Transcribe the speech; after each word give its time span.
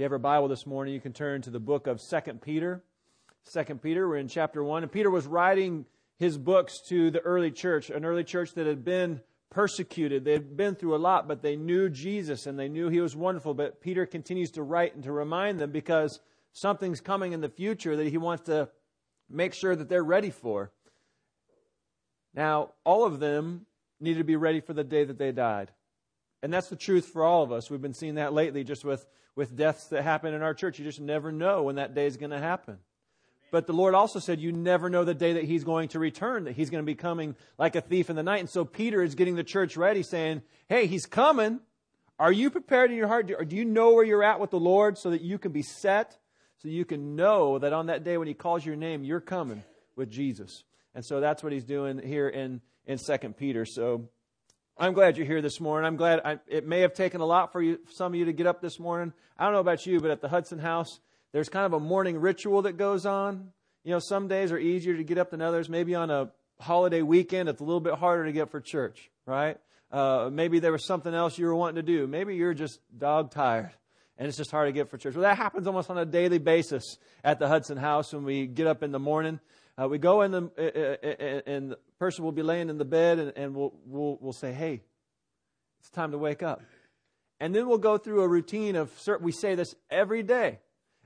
you 0.00 0.04
have 0.04 0.12
a 0.12 0.18
Bible 0.18 0.48
this 0.48 0.66
morning, 0.66 0.94
you 0.94 1.00
can 1.00 1.12
turn 1.12 1.42
to 1.42 1.50
the 1.50 1.60
book 1.60 1.86
of 1.86 2.00
Second 2.00 2.40
Peter. 2.40 2.82
Second 3.42 3.82
Peter, 3.82 4.08
we're 4.08 4.16
in 4.16 4.28
chapter 4.28 4.64
1. 4.64 4.82
And 4.82 4.90
Peter 4.90 5.10
was 5.10 5.26
writing 5.26 5.84
his 6.18 6.38
books 6.38 6.80
to 6.88 7.10
the 7.10 7.20
early 7.20 7.50
church, 7.50 7.90
an 7.90 8.06
early 8.06 8.24
church 8.24 8.54
that 8.54 8.66
had 8.66 8.82
been 8.82 9.20
persecuted. 9.50 10.24
They 10.24 10.32
had 10.32 10.56
been 10.56 10.74
through 10.74 10.96
a 10.96 10.96
lot, 10.96 11.28
but 11.28 11.42
they 11.42 11.54
knew 11.54 11.90
Jesus 11.90 12.46
and 12.46 12.58
they 12.58 12.66
knew 12.66 12.88
he 12.88 13.02
was 13.02 13.14
wonderful. 13.14 13.52
But 13.52 13.82
Peter 13.82 14.06
continues 14.06 14.52
to 14.52 14.62
write 14.62 14.94
and 14.94 15.04
to 15.04 15.12
remind 15.12 15.58
them 15.58 15.70
because 15.70 16.18
something's 16.54 17.02
coming 17.02 17.32
in 17.32 17.42
the 17.42 17.50
future 17.50 17.94
that 17.96 18.08
he 18.08 18.16
wants 18.16 18.44
to 18.44 18.70
make 19.28 19.52
sure 19.52 19.76
that 19.76 19.90
they're 19.90 20.02
ready 20.02 20.30
for. 20.30 20.72
Now, 22.32 22.70
all 22.84 23.04
of 23.04 23.20
them 23.20 23.66
needed 24.00 24.20
to 24.20 24.24
be 24.24 24.36
ready 24.36 24.60
for 24.60 24.72
the 24.72 24.82
day 24.82 25.04
that 25.04 25.18
they 25.18 25.30
died. 25.30 25.72
And 26.42 26.52
that's 26.52 26.68
the 26.68 26.76
truth 26.76 27.06
for 27.06 27.24
all 27.24 27.42
of 27.42 27.52
us. 27.52 27.70
We've 27.70 27.82
been 27.82 27.94
seeing 27.94 28.14
that 28.14 28.32
lately 28.32 28.64
just 28.64 28.84
with, 28.84 29.06
with 29.36 29.56
deaths 29.56 29.88
that 29.88 30.02
happen 30.02 30.34
in 30.34 30.42
our 30.42 30.54
church. 30.54 30.78
You 30.78 30.84
just 30.84 31.00
never 31.00 31.30
know 31.32 31.64
when 31.64 31.76
that 31.76 31.94
day 31.94 32.06
is 32.06 32.16
going 32.16 32.30
to 32.30 32.38
happen. 32.38 32.78
But 33.50 33.66
the 33.66 33.72
Lord 33.72 33.94
also 33.94 34.20
said, 34.20 34.40
You 34.40 34.52
never 34.52 34.88
know 34.88 35.04
the 35.04 35.14
day 35.14 35.34
that 35.34 35.44
He's 35.44 35.64
going 35.64 35.88
to 35.88 35.98
return, 35.98 36.44
that 36.44 36.54
He's 36.54 36.70
going 36.70 36.82
to 36.82 36.86
be 36.86 36.94
coming 36.94 37.34
like 37.58 37.76
a 37.76 37.80
thief 37.80 38.08
in 38.08 38.16
the 38.16 38.22
night. 38.22 38.40
And 38.40 38.48
so 38.48 38.64
Peter 38.64 39.02
is 39.02 39.14
getting 39.14 39.34
the 39.34 39.44
church 39.44 39.76
ready, 39.76 40.02
saying, 40.02 40.42
Hey, 40.68 40.86
He's 40.86 41.06
coming. 41.06 41.60
Are 42.18 42.32
you 42.32 42.50
prepared 42.50 42.90
in 42.90 42.96
your 42.96 43.08
heart? 43.08 43.26
Do 43.48 43.56
you 43.56 43.64
know 43.64 43.92
where 43.92 44.04
you're 44.04 44.22
at 44.22 44.40
with 44.40 44.50
the 44.50 44.60
Lord 44.60 44.98
so 44.98 45.10
that 45.10 45.22
you 45.22 45.38
can 45.38 45.52
be 45.52 45.62
set, 45.62 46.18
so 46.58 46.68
you 46.68 46.84
can 46.84 47.16
know 47.16 47.58
that 47.58 47.72
on 47.72 47.86
that 47.86 48.04
day 48.04 48.18
when 48.18 48.28
He 48.28 48.34
calls 48.34 48.64
your 48.64 48.76
name, 48.76 49.04
you're 49.04 49.20
coming 49.20 49.64
with 49.96 50.10
Jesus? 50.10 50.64
And 50.94 51.04
so 51.04 51.20
that's 51.20 51.42
what 51.42 51.52
He's 51.52 51.64
doing 51.64 51.98
here 51.98 52.28
in, 52.28 52.60
in 52.86 52.98
2 52.98 53.18
Peter. 53.30 53.64
So 53.64 54.08
I'm 54.80 54.94
glad 54.94 55.18
you're 55.18 55.26
here 55.26 55.42
this 55.42 55.60
morning. 55.60 55.86
I'm 55.86 55.96
glad 55.96 56.22
I, 56.24 56.38
it 56.46 56.66
may 56.66 56.80
have 56.80 56.94
taken 56.94 57.20
a 57.20 57.26
lot 57.26 57.52
for 57.52 57.60
you, 57.60 57.80
some 57.90 58.14
of 58.14 58.18
you 58.18 58.24
to 58.24 58.32
get 58.32 58.46
up 58.46 58.62
this 58.62 58.80
morning. 58.80 59.12
I 59.38 59.44
don't 59.44 59.52
know 59.52 59.60
about 59.60 59.84
you, 59.84 60.00
but 60.00 60.10
at 60.10 60.22
the 60.22 60.28
Hudson 60.28 60.58
House, 60.58 61.00
there's 61.32 61.50
kind 61.50 61.66
of 61.66 61.74
a 61.74 61.80
morning 61.80 62.18
ritual 62.18 62.62
that 62.62 62.78
goes 62.78 63.04
on. 63.04 63.50
You 63.84 63.90
know, 63.90 63.98
some 63.98 64.26
days 64.26 64.52
are 64.52 64.58
easier 64.58 64.96
to 64.96 65.04
get 65.04 65.18
up 65.18 65.32
than 65.32 65.42
others. 65.42 65.68
Maybe 65.68 65.94
on 65.94 66.10
a 66.10 66.30
holiday 66.60 67.02
weekend, 67.02 67.50
it's 67.50 67.60
a 67.60 67.64
little 67.64 67.80
bit 67.80 67.92
harder 67.92 68.24
to 68.24 68.32
get 68.32 68.48
for 68.48 68.58
church, 68.58 69.10
right? 69.26 69.58
Uh, 69.92 70.30
maybe 70.32 70.60
there 70.60 70.72
was 70.72 70.86
something 70.86 71.12
else 71.12 71.36
you 71.36 71.44
were 71.44 71.54
wanting 71.54 71.76
to 71.76 71.82
do. 71.82 72.06
Maybe 72.06 72.36
you're 72.36 72.54
just 72.54 72.80
dog 72.96 73.32
tired 73.32 73.72
and 74.16 74.28
it's 74.28 74.38
just 74.38 74.50
hard 74.50 74.68
to 74.68 74.72
get 74.72 74.88
for 74.88 74.96
church. 74.96 75.14
Well, 75.14 75.24
that 75.24 75.36
happens 75.36 75.66
almost 75.66 75.90
on 75.90 75.98
a 75.98 76.06
daily 76.06 76.38
basis 76.38 76.96
at 77.22 77.38
the 77.38 77.48
Hudson 77.48 77.76
House 77.76 78.14
when 78.14 78.24
we 78.24 78.46
get 78.46 78.66
up 78.66 78.82
in 78.82 78.92
the 78.92 78.98
morning. 78.98 79.40
Uh, 79.76 79.88
we 79.88 79.98
go 79.98 80.22
in 80.22 80.30
the, 80.30 80.40
the 80.56 81.78
person 82.00 82.24
will 82.24 82.32
be 82.32 82.42
laying 82.42 82.70
in 82.70 82.78
the 82.78 82.84
bed 82.84 83.18
and, 83.18 83.32
and 83.36 83.54
we'll, 83.54 83.74
we'll, 83.84 84.18
we'll 84.20 84.32
say, 84.32 84.52
hey, 84.52 84.80
it's 85.78 85.90
time 85.90 86.10
to 86.10 86.18
wake 86.18 86.42
up. 86.42 86.62
And 87.38 87.54
then 87.54 87.68
we'll 87.68 87.78
go 87.78 87.98
through 87.98 88.22
a 88.22 88.28
routine 88.28 88.74
of, 88.74 88.90
we 89.20 89.32
say 89.32 89.54
this 89.54 89.76
every 89.90 90.22
day. 90.22 90.58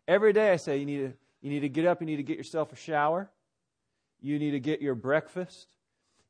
Every 0.06 0.33
day 0.33 0.53
I 0.53 0.56
say, 0.56 0.78
you 0.78 0.87
need, 0.87 0.98
to, 0.98 1.12
you 1.42 1.50
need 1.50 1.61
to 1.61 1.69
get 1.69 1.84
up, 1.84 2.00
you 2.00 2.06
need 2.06 2.17
to 2.17 2.22
get 2.22 2.39
yourself 2.39 2.72
a 2.72 2.77
shower, 2.77 3.28
you 4.20 4.39
need 4.39 4.53
to 4.53 4.61
get 4.61 4.81
your 4.81 4.95
breakfast, 4.95 5.73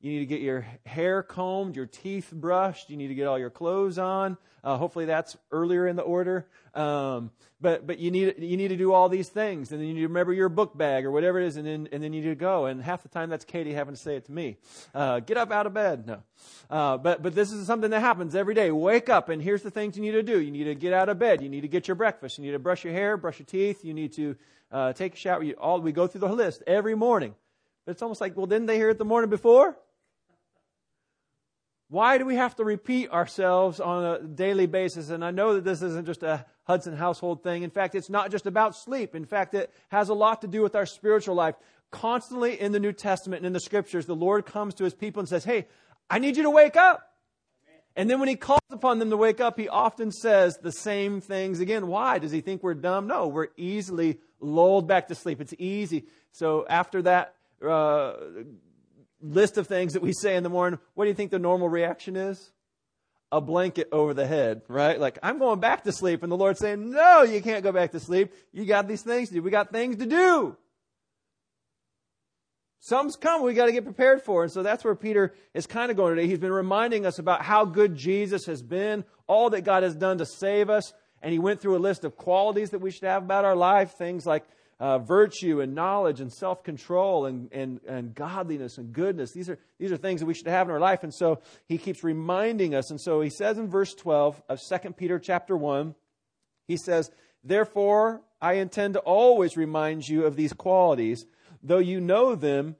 you 0.00 0.12
need 0.12 0.20
to 0.20 0.26
get 0.26 0.40
your 0.40 0.66
hair 0.84 1.22
combed, 1.22 1.76
your 1.76 1.86
teeth 1.86 2.30
brushed. 2.32 2.90
You 2.90 2.96
need 2.96 3.08
to 3.08 3.14
get 3.14 3.26
all 3.26 3.38
your 3.38 3.50
clothes 3.50 3.98
on. 3.98 4.36
Uh, 4.62 4.76
hopefully 4.76 5.04
that's 5.04 5.36
earlier 5.52 5.86
in 5.86 5.96
the 5.96 6.02
order. 6.02 6.46
Um, 6.74 7.30
but 7.60 7.86
but 7.86 7.98
you 7.98 8.10
need 8.10 8.34
you 8.38 8.56
need 8.56 8.68
to 8.68 8.76
do 8.76 8.92
all 8.92 9.08
these 9.08 9.28
things, 9.28 9.72
and 9.72 9.80
then 9.80 9.88
you 9.88 9.94
need 9.94 10.00
to 10.00 10.08
remember 10.08 10.32
your 10.32 10.48
book 10.48 10.76
bag 10.76 11.04
or 11.04 11.10
whatever 11.10 11.40
it 11.40 11.46
is, 11.46 11.56
and 11.56 11.66
then 11.66 11.88
and 11.92 12.02
then 12.02 12.12
you 12.12 12.22
need 12.22 12.28
to 12.28 12.34
go. 12.34 12.66
And 12.66 12.82
half 12.82 13.02
the 13.02 13.08
time 13.08 13.30
that's 13.30 13.44
Katie 13.44 13.72
having 13.72 13.94
to 13.94 14.00
say 14.00 14.16
it 14.16 14.26
to 14.26 14.32
me. 14.32 14.56
Uh, 14.94 15.20
get 15.20 15.36
up 15.36 15.50
out 15.50 15.66
of 15.66 15.74
bed. 15.74 16.06
No, 16.06 16.22
uh, 16.68 16.98
but 16.98 17.22
but 17.22 17.34
this 17.34 17.52
is 17.52 17.66
something 17.66 17.90
that 17.90 18.00
happens 18.00 18.34
every 18.34 18.54
day. 18.54 18.70
Wake 18.70 19.08
up, 19.08 19.28
and 19.28 19.40
here's 19.40 19.62
the 19.62 19.70
things 19.70 19.96
you 19.96 20.02
need 20.02 20.12
to 20.12 20.22
do. 20.22 20.40
You 20.40 20.50
need 20.50 20.64
to 20.64 20.74
get 20.74 20.92
out 20.92 21.08
of 21.08 21.18
bed. 21.18 21.42
You 21.42 21.48
need 21.48 21.62
to 21.62 21.68
get 21.68 21.88
your 21.88 21.94
breakfast. 21.94 22.38
You 22.38 22.44
need 22.44 22.52
to 22.52 22.58
brush 22.58 22.84
your 22.84 22.92
hair, 22.92 23.16
brush 23.16 23.38
your 23.38 23.46
teeth. 23.46 23.84
You 23.84 23.94
need 23.94 24.12
to 24.14 24.36
uh, 24.72 24.92
take 24.92 25.14
a 25.14 25.16
shower. 25.16 25.42
You, 25.42 25.54
all 25.54 25.80
we 25.80 25.92
go 25.92 26.06
through 26.06 26.22
the 26.22 26.28
list 26.28 26.62
every 26.66 26.94
morning. 26.94 27.34
But 27.84 27.92
it's 27.92 28.02
almost 28.02 28.20
like, 28.20 28.36
well, 28.36 28.46
didn't 28.46 28.66
they 28.66 28.76
hear 28.76 28.90
it 28.90 28.98
the 28.98 29.04
morning 29.04 29.30
before? 29.30 29.76
Why 31.94 32.18
do 32.18 32.26
we 32.26 32.34
have 32.34 32.56
to 32.56 32.64
repeat 32.64 33.12
ourselves 33.12 33.78
on 33.78 34.04
a 34.04 34.18
daily 34.20 34.66
basis? 34.66 35.10
And 35.10 35.24
I 35.24 35.30
know 35.30 35.54
that 35.54 35.62
this 35.62 35.80
isn't 35.80 36.06
just 36.06 36.24
a 36.24 36.44
Hudson 36.64 36.96
household 36.96 37.44
thing. 37.44 37.62
In 37.62 37.70
fact, 37.70 37.94
it's 37.94 38.10
not 38.10 38.32
just 38.32 38.46
about 38.46 38.74
sleep. 38.74 39.14
In 39.14 39.24
fact, 39.24 39.54
it 39.54 39.72
has 39.90 40.08
a 40.08 40.14
lot 40.14 40.40
to 40.40 40.48
do 40.48 40.60
with 40.60 40.74
our 40.74 40.86
spiritual 40.86 41.36
life. 41.36 41.54
Constantly 41.92 42.60
in 42.60 42.72
the 42.72 42.80
New 42.80 42.92
Testament 42.92 43.42
and 43.42 43.46
in 43.46 43.52
the 43.52 43.60
scriptures, 43.60 44.06
the 44.06 44.16
Lord 44.16 44.44
comes 44.44 44.74
to 44.74 44.82
his 44.82 44.92
people 44.92 45.20
and 45.20 45.28
says, 45.28 45.44
Hey, 45.44 45.68
I 46.10 46.18
need 46.18 46.36
you 46.36 46.42
to 46.42 46.50
wake 46.50 46.74
up. 46.74 47.12
And 47.94 48.10
then 48.10 48.18
when 48.18 48.28
he 48.28 48.34
calls 48.34 48.58
upon 48.72 48.98
them 48.98 49.10
to 49.10 49.16
wake 49.16 49.40
up, 49.40 49.56
he 49.56 49.68
often 49.68 50.10
says 50.10 50.58
the 50.60 50.72
same 50.72 51.20
things 51.20 51.60
again. 51.60 51.86
Why? 51.86 52.18
Does 52.18 52.32
he 52.32 52.40
think 52.40 52.64
we're 52.64 52.74
dumb? 52.74 53.06
No, 53.06 53.28
we're 53.28 53.50
easily 53.56 54.18
lulled 54.40 54.88
back 54.88 55.06
to 55.08 55.14
sleep. 55.14 55.40
It's 55.40 55.54
easy. 55.60 56.06
So 56.32 56.66
after 56.68 57.02
that, 57.02 57.36
uh, 57.64 58.14
list 59.24 59.58
of 59.58 59.66
things 59.66 59.94
that 59.94 60.02
we 60.02 60.12
say 60.12 60.36
in 60.36 60.42
the 60.42 60.48
morning, 60.48 60.78
what 60.94 61.04
do 61.04 61.08
you 61.08 61.14
think 61.14 61.30
the 61.30 61.38
normal 61.38 61.68
reaction 61.68 62.16
is? 62.16 62.52
A 63.32 63.40
blanket 63.40 63.88
over 63.90 64.14
the 64.14 64.26
head, 64.26 64.62
right? 64.68 65.00
Like, 65.00 65.18
I'm 65.22 65.38
going 65.38 65.58
back 65.58 65.84
to 65.84 65.92
sleep. 65.92 66.22
And 66.22 66.30
the 66.30 66.36
Lord's 66.36 66.60
saying, 66.60 66.90
No, 66.90 67.22
you 67.22 67.42
can't 67.42 67.64
go 67.64 67.72
back 67.72 67.92
to 67.92 68.00
sleep. 68.00 68.32
You 68.52 68.64
got 68.64 68.86
these 68.86 69.02
things 69.02 69.28
to 69.28 69.36
do. 69.36 69.42
We 69.42 69.50
got 69.50 69.72
things 69.72 69.96
to 69.96 70.06
do. 70.06 70.56
Some's 72.78 73.16
come 73.16 73.42
We 73.42 73.54
got 73.54 73.66
to 73.66 73.72
get 73.72 73.84
prepared 73.84 74.22
for. 74.22 74.42
And 74.44 74.52
so 74.52 74.62
that's 74.62 74.84
where 74.84 74.94
Peter 74.94 75.34
is 75.54 75.66
kind 75.66 75.90
of 75.90 75.96
going 75.96 76.14
today. 76.14 76.28
He's 76.28 76.38
been 76.38 76.52
reminding 76.52 77.06
us 77.06 77.18
about 77.18 77.40
how 77.42 77.64
good 77.64 77.96
Jesus 77.96 78.44
has 78.44 78.62
been, 78.62 79.04
all 79.26 79.50
that 79.50 79.62
God 79.62 79.82
has 79.82 79.96
done 79.96 80.18
to 80.18 80.26
save 80.26 80.68
us. 80.68 80.92
And 81.22 81.32
he 81.32 81.38
went 81.38 81.60
through 81.60 81.76
a 81.76 81.78
list 81.78 82.04
of 82.04 82.16
qualities 82.16 82.70
that 82.70 82.80
we 82.80 82.90
should 82.90 83.04
have 83.04 83.22
about 83.22 83.46
our 83.46 83.56
life, 83.56 83.92
things 83.92 84.26
like 84.26 84.44
uh, 84.84 84.98
virtue 84.98 85.62
and 85.62 85.74
knowledge 85.74 86.20
and 86.20 86.30
self 86.30 86.62
control 86.62 87.24
and, 87.24 87.50
and, 87.52 87.80
and 87.88 88.14
godliness 88.14 88.76
and 88.76 88.92
goodness. 88.92 89.32
These 89.32 89.48
are, 89.48 89.58
these 89.78 89.90
are 89.90 89.96
things 89.96 90.20
that 90.20 90.26
we 90.26 90.34
should 90.34 90.46
have 90.46 90.68
in 90.68 90.74
our 90.74 90.78
life. 90.78 91.02
And 91.02 91.14
so 91.14 91.40
he 91.66 91.78
keeps 91.78 92.04
reminding 92.04 92.74
us. 92.74 92.90
And 92.90 93.00
so 93.00 93.22
he 93.22 93.30
says 93.30 93.56
in 93.56 93.70
verse 93.70 93.94
12 93.94 94.42
of 94.46 94.60
2 94.60 94.90
Peter 94.90 95.18
chapter 95.18 95.56
1, 95.56 95.94
he 96.68 96.76
says, 96.76 97.10
Therefore, 97.42 98.20
I 98.42 98.54
intend 98.54 98.92
to 98.92 99.00
always 99.00 99.56
remind 99.56 100.06
you 100.06 100.26
of 100.26 100.36
these 100.36 100.52
qualities, 100.52 101.24
though 101.62 101.78
you 101.78 101.98
know 101.98 102.34
them 102.34 102.76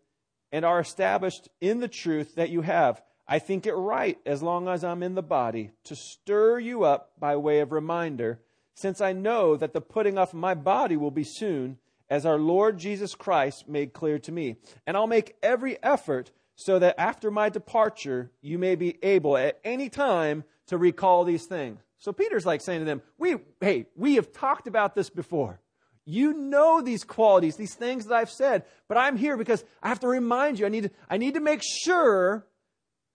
and 0.53 0.63
are 0.63 0.81
established 0.81 1.49
in 1.63 1.81
the 1.81 1.89
truth 1.89 2.35
that 2.35 2.51
you 2.51 2.61
have. 2.61 3.01
I 3.27 3.39
think 3.39 3.67
it 3.67 3.73
right, 3.73 4.19
as 4.27 4.43
long 4.43 4.69
as 4.69 4.85
I'm 4.85 5.03
in 5.03 5.15
the 5.15 5.23
body, 5.23 5.71
to 5.85 5.97
stir 5.97 6.59
you 6.59 6.85
up 6.85 7.13
by 7.19 7.37
way 7.37 7.61
of 7.61 7.73
reminder, 7.73 8.41
since 8.75 9.01
I 9.01 9.15
know 9.15 9.57
that 9.57 9.73
the 9.73 9.81
putting 9.81 10.19
off 10.19 10.35
of 10.35 10.39
my 10.39 10.53
body 10.53 10.99
will 10.99 11.11
be 11.11 11.25
soon 11.25 11.79
as 12.11 12.27
our 12.27 12.39
Lord 12.39 12.79
Jesus 12.79 13.15
Christ 13.15 13.69
made 13.69 13.93
clear 13.93 14.19
to 14.21 14.33
me. 14.33 14.57
And 14.87 14.97
I'll 14.97 15.07
make 15.07 15.37
every 15.43 15.83
effort 15.83 16.31
so 16.57 16.79
that 16.79 17.01
after 17.01 17.31
my 17.31 17.49
departure, 17.49 18.31
you 18.41 18.59
may 18.59 18.75
be 18.75 18.99
able 19.03 19.37
at 19.37 19.59
any 19.65 19.89
time 19.89 20.45
to 20.67 20.79
recall 20.79 21.25
these 21.25 21.47
things. 21.47 21.81
So 21.99 22.13
Peter's 22.13 22.47
like 22.47 22.61
saying 22.61 22.81
to 22.81 22.85
them, 22.85 23.03
we, 23.19 23.37
hey, 23.61 23.87
we 23.97 24.17
have 24.17 24.33
talked 24.33 24.67
about 24.67 24.95
this 24.95 25.11
before. 25.11 25.61
You 26.07 26.35
know 26.35 26.83
these 26.83 27.03
qualities, 27.03 27.57
these 27.57 27.75
things 27.75 28.07
that 28.07 28.15
I've 28.15 28.31
said, 28.31 28.65
but 28.89 28.99
I'm 28.99 29.17
here 29.17 29.37
because 29.39 29.65
I 29.83 29.89
have 29.89 30.01
to 30.01 30.09
remind 30.09 30.59
you. 30.59 30.67
I 30.67 30.69
need 30.69 30.85
to, 30.85 30.91
I 31.09 31.17
need 31.17 31.35
to 31.35 31.41
make 31.41 31.63
sure 31.63 32.47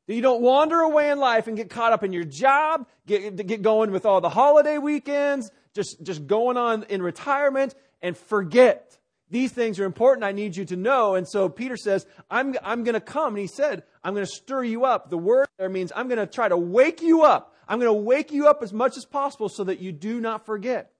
that 0.08 0.16
you 0.16 0.24
don't 0.24 0.42
wander 0.42 0.80
away 0.80 1.12
in 1.12 1.20
life 1.20 1.48
and 1.48 1.56
get 1.56 1.70
caught 1.70 1.94
up 1.94 2.04
in 2.04 2.12
your 2.12 2.24
job, 2.24 2.88
get, 3.06 3.36
get 3.46 3.62
going 3.62 3.92
with 3.92 4.08
all 4.08 4.22
the 4.22 4.30
holiday 4.30 4.80
weekends, 4.80 5.52
just, 5.76 6.02
just 6.02 6.26
going 6.26 6.58
on 6.58 6.84
in 6.90 7.04
retirement 7.04 7.76
and 8.02 8.18
forget. 8.18 8.98
These 9.32 9.52
things 9.52 9.80
are 9.80 9.86
important. 9.86 10.24
I 10.24 10.32
need 10.32 10.56
you 10.56 10.66
to 10.66 10.76
know. 10.76 11.16
And 11.16 11.28
so 11.28 11.50
Peter 11.50 11.78
says, 11.78 12.06
I'm, 12.32 12.56
I'm 12.64 12.84
going 12.84 12.96
to 12.96 13.02
come. 13.02 13.36
And 13.36 13.40
he 13.40 13.48
said, 13.48 13.84
I'm 14.04 14.14
going 14.14 14.26
to 14.26 14.32
stir 14.32 14.64
you 14.64 14.86
up. 14.86 15.10
The 15.10 15.18
word 15.18 15.48
there 15.58 15.70
means 15.70 15.92
I'm 15.96 16.08
going 16.08 16.20
to 16.20 16.26
try 16.26 16.48
to 16.48 16.58
wake 16.58 17.02
you 17.02 17.24
up. 17.24 17.56
I'm 17.68 17.80
going 17.80 17.90
to 17.90 18.02
wake 18.02 18.32
you 18.32 18.48
up 18.48 18.64
as 18.64 18.74
much 18.74 18.98
as 18.98 19.06
possible 19.06 19.48
so 19.48 19.64
that 19.66 19.80
you 19.80 19.92
do 19.92 20.20
not 20.20 20.46
forget. 20.46 20.92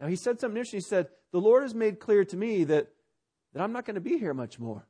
Now, 0.00 0.06
he 0.06 0.16
said 0.16 0.40
something 0.40 0.56
interesting. 0.56 0.78
He 0.78 0.84
said, 0.84 1.08
The 1.32 1.40
Lord 1.40 1.62
has 1.62 1.74
made 1.74 2.00
clear 2.00 2.24
to 2.24 2.36
me 2.36 2.64
that, 2.64 2.88
that 3.52 3.62
I'm 3.62 3.72
not 3.72 3.84
going 3.84 3.96
to 3.96 4.00
be 4.00 4.18
here 4.18 4.32
much 4.32 4.58
more. 4.58 4.86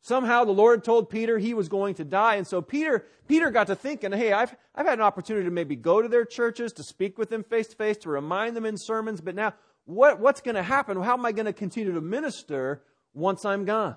Somehow 0.00 0.44
the 0.44 0.52
Lord 0.52 0.84
told 0.84 1.10
Peter 1.10 1.36
he 1.36 1.52
was 1.52 1.68
going 1.68 1.94
to 1.96 2.04
die. 2.04 2.36
And 2.36 2.46
so 2.46 2.62
Peter, 2.62 3.04
Peter 3.28 3.50
got 3.50 3.66
to 3.66 3.76
thinking, 3.76 4.12
hey, 4.12 4.32
I've, 4.32 4.54
I've 4.74 4.86
had 4.86 4.98
an 4.98 5.04
opportunity 5.04 5.44
to 5.44 5.50
maybe 5.50 5.76
go 5.76 6.00
to 6.00 6.08
their 6.08 6.24
churches, 6.24 6.72
to 6.74 6.82
speak 6.82 7.18
with 7.18 7.28
them 7.28 7.42
face 7.42 7.66
to 7.68 7.76
face, 7.76 7.96
to 7.98 8.08
remind 8.08 8.56
them 8.56 8.64
in 8.64 8.76
sermons, 8.76 9.20
but 9.20 9.34
now 9.34 9.52
what, 9.86 10.20
what's 10.20 10.40
going 10.40 10.56
to 10.56 10.62
happen? 10.62 11.00
How 11.00 11.14
am 11.14 11.24
I 11.24 11.32
going 11.32 11.46
to 11.46 11.52
continue 11.52 11.92
to 11.94 12.00
minister 12.00 12.82
once 13.14 13.44
I'm 13.44 13.64
gone? 13.64 13.96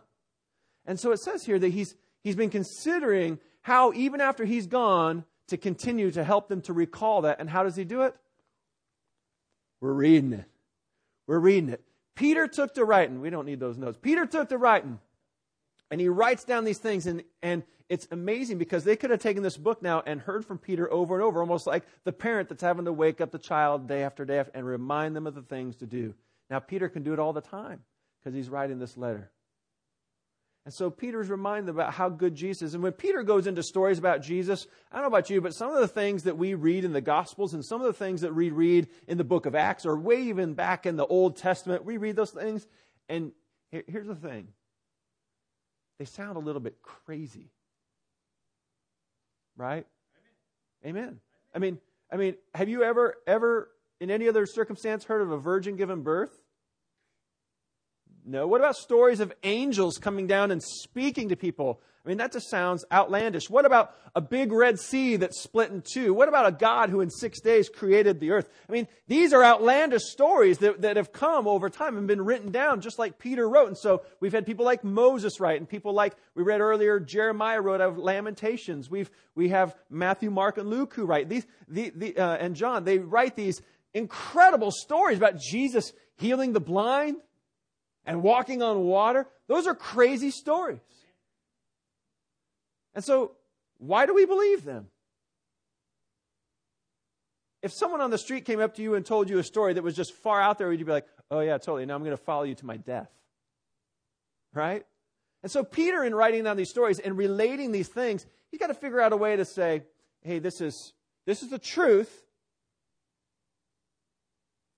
And 0.85 0.99
so 0.99 1.11
it 1.11 1.19
says 1.19 1.43
here 1.43 1.59
that 1.59 1.69
he's, 1.69 1.95
he's 2.21 2.35
been 2.35 2.49
considering 2.49 3.39
how, 3.61 3.91
even 3.93 4.21
after 4.21 4.45
he's 4.45 4.67
gone, 4.67 5.25
to 5.47 5.57
continue 5.57 6.11
to 6.11 6.23
help 6.23 6.47
them 6.47 6.61
to 6.61 6.73
recall 6.73 7.23
that. 7.23 7.39
And 7.39 7.49
how 7.49 7.63
does 7.63 7.75
he 7.75 7.83
do 7.83 8.03
it? 8.03 8.15
We're 9.81 9.93
reading 9.93 10.33
it. 10.33 10.45
We're 11.27 11.39
reading 11.39 11.69
it. 11.69 11.81
Peter 12.15 12.47
took 12.47 12.75
to 12.75 12.85
writing. 12.85 13.21
We 13.21 13.29
don't 13.29 13.45
need 13.45 13.59
those 13.59 13.77
notes. 13.77 13.97
Peter 14.01 14.25
took 14.25 14.49
to 14.49 14.57
writing. 14.57 14.99
And 15.91 15.99
he 15.99 16.07
writes 16.07 16.43
down 16.43 16.65
these 16.65 16.77
things, 16.77 17.07
and, 17.07 17.23
and 17.41 17.63
it's 17.89 18.07
amazing 18.11 18.59
because 18.59 18.83
they 18.83 18.95
could 18.95 19.09
have 19.09 19.19
taken 19.19 19.41
this 19.41 19.57
book 19.57 19.81
now 19.81 20.03
and 20.05 20.21
heard 20.21 20.45
from 20.45 20.59
Peter 20.59 20.91
over 20.91 21.15
and 21.15 21.23
over, 21.23 21.39
almost 21.39 21.65
like 21.65 21.83
the 22.03 22.13
parent 22.13 22.49
that's 22.49 22.61
having 22.61 22.85
to 22.85 22.93
wake 22.93 23.21
up 23.21 23.31
the 23.31 23.39
child 23.39 23.87
day 23.87 24.03
after 24.03 24.25
day 24.25 24.43
and 24.53 24.65
remind 24.65 25.15
them 25.15 25.25
of 25.25 25.33
the 25.33 25.41
things 25.41 25.77
to 25.77 25.87
do. 25.87 26.13
Now, 26.49 26.59
Peter 26.59 26.89
can 26.89 27.03
do 27.03 27.13
it 27.13 27.19
all 27.19 27.33
the 27.33 27.41
time 27.41 27.81
because 28.19 28.35
he's 28.35 28.49
writing 28.49 28.77
this 28.77 28.97
letter. 28.97 29.31
And 30.65 30.73
so 30.73 30.91
Peter's 30.91 31.29
reminded 31.29 31.65
them 31.65 31.77
about 31.77 31.93
how 31.93 32.09
good 32.09 32.35
Jesus 32.35 32.61
is. 32.61 32.73
And 32.75 32.83
when 32.83 32.91
Peter 32.91 33.23
goes 33.23 33.47
into 33.47 33.63
stories 33.63 33.97
about 33.97 34.21
Jesus, 34.21 34.67
I 34.91 34.97
don't 34.97 35.03
know 35.03 35.07
about 35.17 35.29
you, 35.31 35.41
but 35.41 35.55
some 35.55 35.73
of 35.73 35.79
the 35.79 35.87
things 35.87 36.23
that 36.23 36.37
we 36.37 36.53
read 36.53 36.85
in 36.85 36.93
the 36.93 37.01
Gospels 37.01 37.55
and 37.55 37.65
some 37.65 37.81
of 37.81 37.87
the 37.87 37.93
things 37.93 38.21
that 38.21 38.35
we 38.35 38.51
read 38.51 38.87
in 39.07 39.17
the 39.17 39.23
book 39.23 39.47
of 39.47 39.55
Acts 39.55 39.87
or 39.87 39.97
way 39.97 40.21
even 40.23 40.53
back 40.53 40.85
in 40.85 40.95
the 40.95 41.07
Old 41.07 41.37
Testament, 41.37 41.85
we 41.85 41.97
read 41.97 42.15
those 42.15 42.29
things. 42.29 42.67
And 43.07 43.31
here's 43.71 44.05
the 44.05 44.13
thing 44.13 44.49
they 45.99 46.05
sound 46.05 46.37
a 46.37 46.39
little 46.39 46.61
bit 46.61 46.81
crazy. 46.81 47.51
Right? 49.57 49.85
Amen. 50.83 50.93
Amen. 50.95 51.19
I 51.53 51.59
mean, 51.59 51.77
I 52.11 52.15
mean, 52.15 52.35
have 52.55 52.69
you 52.69 52.83
ever, 52.83 53.15
ever, 53.27 53.69
in 53.99 54.09
any 54.09 54.27
other 54.27 54.45
circumstance, 54.45 55.03
heard 55.03 55.21
of 55.21 55.31
a 55.31 55.37
virgin 55.37 55.75
giving 55.75 56.01
birth? 56.01 56.38
No. 58.29 58.45
What 58.45 58.61
about 58.61 58.75
stories 58.75 59.21
of 59.21 59.33
angels 59.41 59.97
coming 59.97 60.27
down 60.27 60.51
and 60.51 60.61
speaking 60.61 61.29
to 61.29 61.35
people? 61.35 61.81
I 62.05 62.07
mean, 62.07 62.19
that 62.19 62.31
just 62.31 62.47
sounds 62.47 62.85
outlandish. 62.91 63.49
What 63.49 63.65
about 63.65 63.95
a 64.15 64.21
big 64.21 64.51
red 64.51 64.79
sea 64.79 65.15
that 65.15 65.33
split 65.33 65.71
in 65.71 65.81
two? 65.81 66.13
What 66.13 66.27
about 66.27 66.45
a 66.45 66.51
God 66.51 66.91
who 66.91 67.01
in 67.01 67.09
six 67.09 67.41
days 67.41 67.69
created 67.69 68.19
the 68.19 68.29
earth? 68.29 68.47
I 68.69 68.71
mean, 68.71 68.87
these 69.07 69.33
are 69.33 69.43
outlandish 69.43 70.03
stories 70.03 70.59
that, 70.59 70.83
that 70.83 70.95
have 70.95 71.11
come 71.11 71.47
over 71.47 71.71
time 71.71 71.97
and 71.97 72.05
been 72.05 72.23
written 72.23 72.51
down 72.51 72.81
just 72.81 72.99
like 72.99 73.17
Peter 73.17 73.49
wrote. 73.49 73.69
And 73.69 73.77
so 73.77 74.03
we've 74.19 74.31
had 74.31 74.45
people 74.45 74.63
like 74.63 74.83
Moses 74.83 75.39
write 75.39 75.59
and 75.59 75.67
people 75.67 75.93
like 75.93 76.15
we 76.35 76.43
read 76.43 76.61
earlier, 76.61 76.99
Jeremiah 76.99 77.61
wrote 77.61 77.81
of 77.81 77.97
Lamentations. 77.97 78.91
We've, 78.91 79.09
we 79.33 79.49
have 79.49 79.75
Matthew, 79.89 80.29
Mark, 80.29 80.59
and 80.59 80.69
Luke 80.69 80.93
who 80.93 81.05
write 81.05 81.29
these, 81.29 81.47
the, 81.67 81.91
the, 81.95 82.15
uh, 82.15 82.35
and 82.35 82.55
John. 82.55 82.83
They 82.83 82.99
write 82.99 83.35
these 83.35 83.59
incredible 83.95 84.69
stories 84.69 85.17
about 85.17 85.39
Jesus 85.39 85.93
healing 86.17 86.53
the 86.53 86.59
blind, 86.59 87.17
and 88.09 88.23
walking 88.23 88.63
on 88.63 88.85
water, 88.85 89.27
those 89.47 89.67
are 89.67 89.75
crazy 89.75 90.31
stories. 90.31 90.79
And 92.95 93.03
so, 93.03 93.33
why 93.77 94.07
do 94.07 94.15
we 94.15 94.25
believe 94.25 94.65
them? 94.65 94.87
If 97.61 97.71
someone 97.71 98.01
on 98.01 98.09
the 98.09 98.17
street 98.17 98.45
came 98.45 98.59
up 98.59 98.75
to 98.77 98.81
you 98.81 98.95
and 98.95 99.05
told 99.05 99.29
you 99.29 99.37
a 99.37 99.43
story 99.43 99.73
that 99.73 99.83
was 99.83 99.95
just 99.95 100.13
far 100.13 100.41
out 100.41 100.57
there, 100.57 100.69
would 100.69 100.79
you 100.79 100.85
be 100.85 100.91
like, 100.91 101.05
oh, 101.29 101.41
yeah, 101.41 101.59
totally. 101.59 101.85
Now 101.85 101.93
I'm 101.93 102.03
going 102.03 102.17
to 102.17 102.17
follow 102.17 102.43
you 102.43 102.55
to 102.55 102.65
my 102.65 102.77
death? 102.77 103.11
Right? 104.55 104.87
And 105.43 105.51
so, 105.51 105.63
Peter, 105.63 106.03
in 106.03 106.15
writing 106.15 106.45
down 106.45 106.57
these 106.57 106.71
stories 106.71 106.97
and 106.97 107.15
relating 107.15 107.71
these 107.71 107.89
things, 107.89 108.25
he's 108.49 108.59
got 108.59 108.67
to 108.67 108.73
figure 108.73 108.99
out 108.99 109.13
a 109.13 109.17
way 109.17 109.35
to 109.35 109.45
say, 109.45 109.83
hey, 110.23 110.39
this 110.39 110.61
is, 110.61 110.93
this 111.27 111.43
is 111.43 111.51
the 111.51 111.59
truth, 111.59 112.23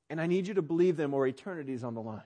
and 0.09 0.19
I 0.19 0.27
need 0.27 0.47
you 0.47 0.55
to 0.55 0.61
believe 0.61 0.97
them 0.97 1.13
or 1.13 1.25
eternity's 1.25 1.85
on 1.85 1.93
the 1.93 2.01
line. 2.01 2.23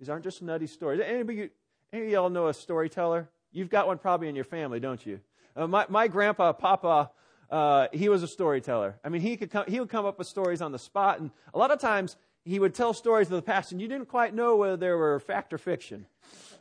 These 0.00 0.08
aren't 0.08 0.24
just 0.24 0.40
nutty 0.40 0.66
stories. 0.66 1.00
Anybody, 1.04 1.50
any 1.92 2.06
of 2.06 2.10
y'all 2.10 2.30
know 2.30 2.48
a 2.48 2.54
storyteller? 2.54 3.28
You've 3.52 3.68
got 3.68 3.86
one 3.86 3.98
probably 3.98 4.28
in 4.28 4.34
your 4.34 4.44
family, 4.44 4.80
don't 4.80 5.04
you? 5.04 5.20
Uh, 5.54 5.66
my, 5.66 5.84
my 5.88 6.08
grandpa, 6.08 6.52
Papa, 6.54 7.10
uh, 7.50 7.88
he 7.92 8.08
was 8.08 8.22
a 8.22 8.28
storyteller. 8.28 8.98
I 9.04 9.10
mean, 9.10 9.20
he 9.20 9.36
could 9.36 9.50
come, 9.50 9.66
he 9.68 9.78
would 9.78 9.90
come 9.90 10.06
up 10.06 10.18
with 10.18 10.26
stories 10.26 10.62
on 10.62 10.72
the 10.72 10.78
spot, 10.78 11.20
and 11.20 11.30
a 11.52 11.58
lot 11.58 11.70
of 11.70 11.78
times 11.80 12.16
he 12.44 12.58
would 12.58 12.74
tell 12.74 12.94
stories 12.94 13.26
of 13.26 13.32
the 13.32 13.42
past, 13.42 13.72
and 13.72 13.80
you 13.80 13.88
didn't 13.88 14.08
quite 14.08 14.34
know 14.34 14.56
whether 14.56 14.76
they 14.76 14.88
were 14.88 15.20
fact 15.20 15.52
or 15.52 15.58
fiction. 15.58 16.06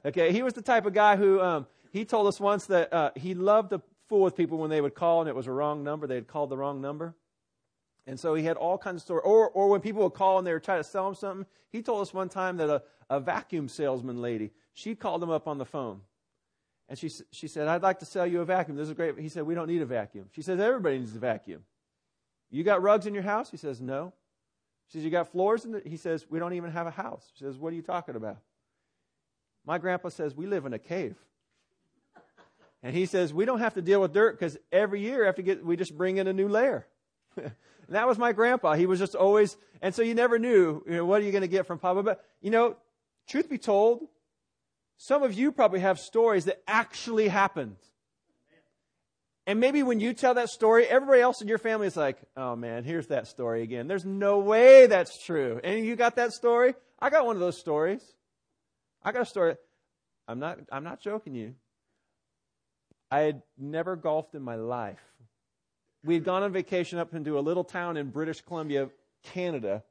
Okay, 0.05 0.33
he 0.33 0.43
was 0.43 0.53
the 0.53 0.61
type 0.61 0.85
of 0.85 0.93
guy 0.93 1.15
who 1.15 1.39
um, 1.39 1.65
he 1.91 2.03
told 2.05 2.27
us 2.27 2.39
once 2.39 2.65
that 2.65 2.91
uh, 2.91 3.11
he 3.15 3.33
loved 3.33 3.69
to 3.69 3.81
fool 4.07 4.21
with 4.21 4.35
people 4.35 4.57
when 4.57 4.69
they 4.69 4.81
would 4.81 4.95
call 4.95 5.21
and 5.21 5.29
it 5.29 5.35
was 5.35 5.47
a 5.47 5.51
wrong 5.51 5.83
number. 5.83 6.07
They 6.07 6.15
had 6.15 6.27
called 6.27 6.49
the 6.49 6.57
wrong 6.57 6.81
number. 6.81 7.15
And 8.09 8.19
so 8.19 8.33
he 8.33 8.43
had 8.43 8.57
all 8.57 8.75
kinds 8.75 8.95
of 8.95 9.01
stories. 9.03 9.21
Or, 9.23 9.51
or 9.51 9.69
when 9.69 9.81
people 9.81 10.01
would 10.01 10.15
call 10.15 10.39
and 10.39 10.47
they 10.47 10.51
were 10.51 10.59
trying 10.59 10.79
to 10.79 10.83
sell 10.83 11.07
him 11.07 11.13
something, 11.13 11.45
he 11.71 11.83
told 11.83 12.01
us 12.01 12.11
one 12.11 12.27
time 12.27 12.57
that 12.57 12.67
a, 12.67 12.81
a 13.07 13.19
vacuum 13.19 13.69
salesman 13.69 14.19
lady, 14.19 14.49
she 14.73 14.95
called 14.95 15.21
him 15.21 15.29
up 15.29 15.47
on 15.47 15.59
the 15.59 15.65
phone. 15.65 16.01
And 16.87 16.97
she, 16.97 17.11
she 17.31 17.47
said, 17.47 17.67
I'd 17.67 17.83
like 17.83 17.99
to 17.99 18.07
sell 18.07 18.25
you 18.25 18.41
a 18.41 18.45
vacuum. 18.45 18.77
This 18.77 18.87
is 18.87 18.95
great. 18.95 19.19
He 19.19 19.29
said, 19.29 19.43
We 19.43 19.53
don't 19.53 19.67
need 19.67 19.83
a 19.83 19.85
vacuum. 19.85 20.25
She 20.31 20.41
says, 20.41 20.59
Everybody 20.59 20.97
needs 20.97 21.15
a 21.15 21.19
vacuum. 21.19 21.61
You 22.49 22.63
got 22.63 22.81
rugs 22.81 23.05
in 23.05 23.13
your 23.13 23.21
house? 23.21 23.51
He 23.51 23.57
says, 23.57 23.79
No. 23.79 24.11
She 24.87 24.97
says, 24.97 25.05
You 25.05 25.11
got 25.11 25.31
floors 25.31 25.65
in 25.65 25.75
it? 25.75 25.85
He 25.85 25.97
says, 25.97 26.25
We 26.27 26.39
don't 26.39 26.53
even 26.53 26.71
have 26.71 26.87
a 26.87 26.91
house. 26.91 27.31
She 27.35 27.43
says, 27.43 27.59
What 27.59 27.73
are 27.73 27.75
you 27.75 27.83
talking 27.83 28.15
about? 28.15 28.39
My 29.67 29.77
grandpa 29.77 30.09
says, 30.09 30.33
We 30.33 30.47
live 30.47 30.65
in 30.65 30.73
a 30.73 30.79
cave. 30.79 31.15
And 32.81 32.95
he 32.95 33.05
says, 33.05 33.35
We 33.35 33.45
don't 33.45 33.59
have 33.59 33.75
to 33.75 33.83
deal 33.83 34.01
with 34.01 34.13
dirt 34.13 34.39
because 34.39 34.57
every 34.71 34.99
year 34.99 35.25
after 35.25 35.43
get, 35.43 35.63
we 35.63 35.75
just 35.75 35.95
bring 35.95 36.17
in 36.17 36.25
a 36.25 36.33
new 36.33 36.47
layer. 36.47 36.87
And 37.89 37.95
that 37.95 38.07
was 38.07 38.19
my 38.19 38.33
grandpa. 38.33 38.75
He 38.75 38.85
was 38.85 38.99
just 38.99 39.15
always, 39.15 39.57
and 39.81 39.95
so 39.95 40.03
you 40.03 40.13
never 40.13 40.37
knew, 40.37 40.83
you 40.85 40.97
know, 40.97 41.05
what 41.05 41.21
are 41.21 41.25
you 41.25 41.31
going 41.31 41.41
to 41.41 41.47
get 41.47 41.65
from 41.65 41.79
Papa? 41.79 42.03
But, 42.03 42.23
you 42.39 42.51
know, 42.51 42.77
truth 43.27 43.49
be 43.49 43.57
told, 43.57 44.03
some 44.97 45.23
of 45.23 45.33
you 45.33 45.51
probably 45.51 45.79
have 45.79 45.97
stories 45.97 46.45
that 46.45 46.61
actually 46.67 47.29
happened. 47.29 47.77
And 49.47 49.59
maybe 49.59 49.81
when 49.81 49.99
you 49.99 50.13
tell 50.13 50.35
that 50.35 50.49
story, 50.49 50.85
everybody 50.85 51.21
else 51.21 51.41
in 51.41 51.47
your 51.47 51.57
family 51.57 51.87
is 51.87 51.97
like, 51.97 52.19
oh 52.37 52.55
man, 52.55 52.83
here's 52.83 53.07
that 53.07 53.25
story 53.25 53.63
again. 53.63 53.87
There's 53.87 54.05
no 54.05 54.37
way 54.37 54.85
that's 54.85 55.25
true. 55.25 55.59
And 55.63 55.83
you 55.83 55.95
got 55.95 56.17
that 56.17 56.31
story? 56.33 56.75
I 56.99 57.09
got 57.09 57.25
one 57.25 57.35
of 57.35 57.39
those 57.39 57.57
stories. 57.57 58.03
I 59.01 59.11
got 59.13 59.23
a 59.23 59.25
story. 59.25 59.55
I'm 60.27 60.37
not, 60.37 60.59
I'm 60.71 60.83
not 60.83 61.01
joking 61.01 61.33
you. 61.33 61.55
I 63.09 63.21
had 63.21 63.41
never 63.57 63.95
golfed 63.95 64.35
in 64.35 64.43
my 64.43 64.57
life 64.57 65.01
we 66.03 66.13
had 66.13 66.23
gone 66.23 66.43
on 66.43 66.51
vacation 66.51 66.97
up 66.97 67.13
into 67.13 67.37
a 67.37 67.41
little 67.41 67.63
town 67.63 67.97
in 67.97 68.09
British 68.09 68.41
Columbia, 68.41 68.89
Canada, 69.23 69.83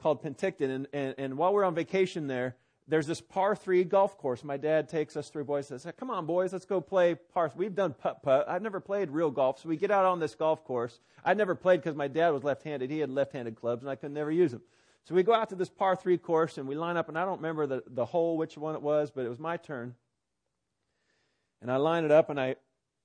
called 0.00 0.22
Penticton. 0.22 0.70
And, 0.70 0.86
and, 0.92 1.14
and 1.18 1.38
while 1.38 1.52
we're 1.52 1.64
on 1.64 1.74
vacation 1.74 2.26
there, 2.26 2.56
there's 2.86 3.06
this 3.06 3.20
par 3.20 3.56
three 3.56 3.84
golf 3.84 4.18
course. 4.18 4.44
My 4.44 4.56
dad 4.56 4.88
takes 4.88 5.16
us 5.16 5.30
three 5.30 5.42
boys 5.42 5.70
and 5.70 5.80
says, 5.80 5.94
Come 5.98 6.10
on, 6.10 6.26
boys, 6.26 6.52
let's 6.52 6.66
go 6.66 6.80
play 6.80 7.14
par. 7.14 7.50
We've 7.56 7.74
done 7.74 7.94
putt 7.94 8.22
putt. 8.22 8.46
I've 8.48 8.62
never 8.62 8.80
played 8.80 9.10
real 9.10 9.30
golf. 9.30 9.60
So 9.60 9.68
we 9.68 9.76
get 9.76 9.90
out 9.90 10.04
on 10.04 10.20
this 10.20 10.34
golf 10.34 10.64
course. 10.64 11.00
I'd 11.24 11.38
never 11.38 11.54
played 11.54 11.80
because 11.80 11.96
my 11.96 12.08
dad 12.08 12.30
was 12.30 12.44
left 12.44 12.62
handed. 12.62 12.90
He 12.90 12.98
had 12.98 13.10
left 13.10 13.32
handed 13.32 13.56
clubs 13.56 13.82
and 13.82 13.90
I 13.90 13.96
could 13.96 14.12
never 14.12 14.30
use 14.30 14.52
them. 14.52 14.62
So 15.04 15.14
we 15.14 15.22
go 15.22 15.34
out 15.34 15.50
to 15.50 15.54
this 15.54 15.68
par 15.68 15.96
three 15.96 16.18
course 16.18 16.58
and 16.58 16.66
we 16.66 16.74
line 16.74 16.96
up, 16.96 17.08
and 17.08 17.18
I 17.18 17.24
don't 17.24 17.36
remember 17.36 17.66
the, 17.66 17.82
the 17.86 18.06
hole, 18.06 18.38
which 18.38 18.56
one 18.56 18.74
it 18.74 18.82
was, 18.82 19.10
but 19.10 19.26
it 19.26 19.28
was 19.28 19.38
my 19.38 19.58
turn. 19.58 19.94
And 21.60 21.70
I 21.70 21.76
line 21.76 22.04
it 22.04 22.10
up 22.10 22.30
and 22.30 22.40
I, 22.40 22.56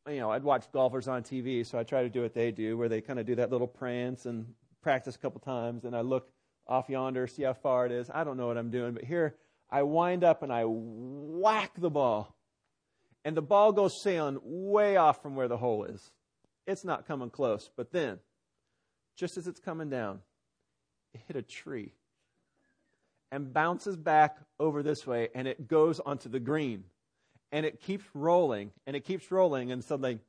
you 0.09 0.19
know, 0.19 0.31
I'd 0.31 0.43
watch 0.43 0.71
golfers 0.71 1.07
on 1.07 1.23
TV, 1.23 1.65
so 1.65 1.77
I 1.77 1.83
try 1.83 2.03
to 2.03 2.09
do 2.09 2.21
what 2.21 2.33
they 2.33 2.51
do, 2.51 2.77
where 2.77 2.89
they 2.89 3.01
kind 3.01 3.19
of 3.19 3.25
do 3.25 3.35
that 3.35 3.51
little 3.51 3.67
prance 3.67 4.25
and 4.25 4.53
practice 4.81 5.15
a 5.15 5.19
couple 5.19 5.39
times, 5.41 5.85
and 5.85 5.95
I 5.95 6.01
look 6.01 6.29
off 6.67 6.89
yonder, 6.89 7.27
see 7.27 7.43
how 7.43 7.53
far 7.53 7.85
it 7.85 7.91
is. 7.91 8.09
I 8.13 8.23
don't 8.23 8.37
know 8.37 8.47
what 8.47 8.57
I'm 8.57 8.69
doing, 8.69 8.93
but 8.93 9.03
here 9.03 9.35
I 9.69 9.83
wind 9.83 10.23
up 10.23 10.43
and 10.43 10.51
I 10.51 10.63
whack 10.65 11.71
the 11.77 11.89
ball, 11.89 12.35
and 13.25 13.35
the 13.35 13.41
ball 13.41 13.71
goes 13.71 14.01
sailing 14.01 14.39
way 14.43 14.97
off 14.97 15.21
from 15.21 15.35
where 15.35 15.47
the 15.47 15.57
hole 15.57 15.83
is. 15.83 16.11
It's 16.65 16.85
not 16.85 17.07
coming 17.07 17.29
close, 17.29 17.69
but 17.75 17.91
then, 17.91 18.19
just 19.15 19.37
as 19.37 19.47
it's 19.47 19.59
coming 19.59 19.89
down, 19.89 20.19
it 21.13 21.21
hit 21.27 21.35
a 21.35 21.41
tree 21.41 21.93
and 23.31 23.53
bounces 23.53 23.95
back 23.95 24.37
over 24.59 24.81
this 24.81 25.05
way, 25.05 25.29
and 25.35 25.47
it 25.47 25.67
goes 25.67 25.99
onto 25.99 26.29
the 26.29 26.39
green 26.39 26.83
and 27.51 27.65
it 27.65 27.81
keeps 27.81 28.05
rolling 28.13 28.71
and 28.85 28.95
it 28.95 29.05
keeps 29.05 29.31
rolling 29.31 29.71
and 29.71 29.83
suddenly 29.83 30.19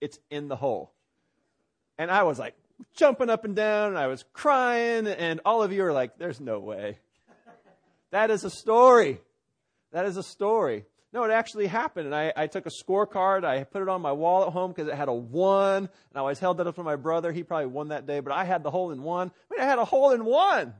it's 0.00 0.18
in 0.30 0.48
the 0.48 0.56
hole. 0.56 0.92
And 1.98 2.10
I 2.10 2.22
was 2.22 2.38
like 2.38 2.54
jumping 2.96 3.30
up 3.30 3.44
and 3.44 3.56
down 3.56 3.88
and 3.88 3.98
I 3.98 4.06
was 4.06 4.24
crying 4.32 5.06
and 5.06 5.40
all 5.44 5.62
of 5.62 5.72
you 5.72 5.84
are 5.84 5.92
like, 5.92 6.18
there's 6.18 6.40
no 6.40 6.60
way. 6.60 6.98
That 8.10 8.30
is 8.30 8.44
a 8.44 8.50
story. 8.50 9.20
That 9.92 10.06
is 10.06 10.16
a 10.16 10.22
story. 10.22 10.84
No, 11.12 11.24
it 11.24 11.30
actually 11.30 11.66
happened. 11.66 12.06
And 12.06 12.14
I, 12.14 12.32
I 12.36 12.46
took 12.46 12.66
a 12.66 12.70
scorecard. 12.70 13.44
I 13.44 13.64
put 13.64 13.82
it 13.82 13.88
on 13.88 14.02
my 14.02 14.12
wall 14.12 14.46
at 14.46 14.52
home 14.52 14.70
because 14.70 14.88
it 14.88 14.94
had 14.94 15.08
a 15.08 15.12
one. 15.12 15.76
And 15.76 15.88
I 16.14 16.20
always 16.20 16.38
held 16.38 16.58
that 16.58 16.66
up 16.66 16.74
for 16.74 16.82
my 16.82 16.96
brother. 16.96 17.32
He 17.32 17.42
probably 17.42 17.66
won 17.66 17.88
that 17.88 18.06
day, 18.06 18.20
but 18.20 18.32
I 18.32 18.44
had 18.44 18.62
the 18.62 18.70
hole 18.70 18.90
in 18.90 19.02
one. 19.02 19.28
I 19.28 19.54
mean, 19.54 19.66
I 19.66 19.68
had 19.68 19.78
a 19.78 19.84
hole 19.84 20.10
in 20.10 20.24
one 20.24 20.74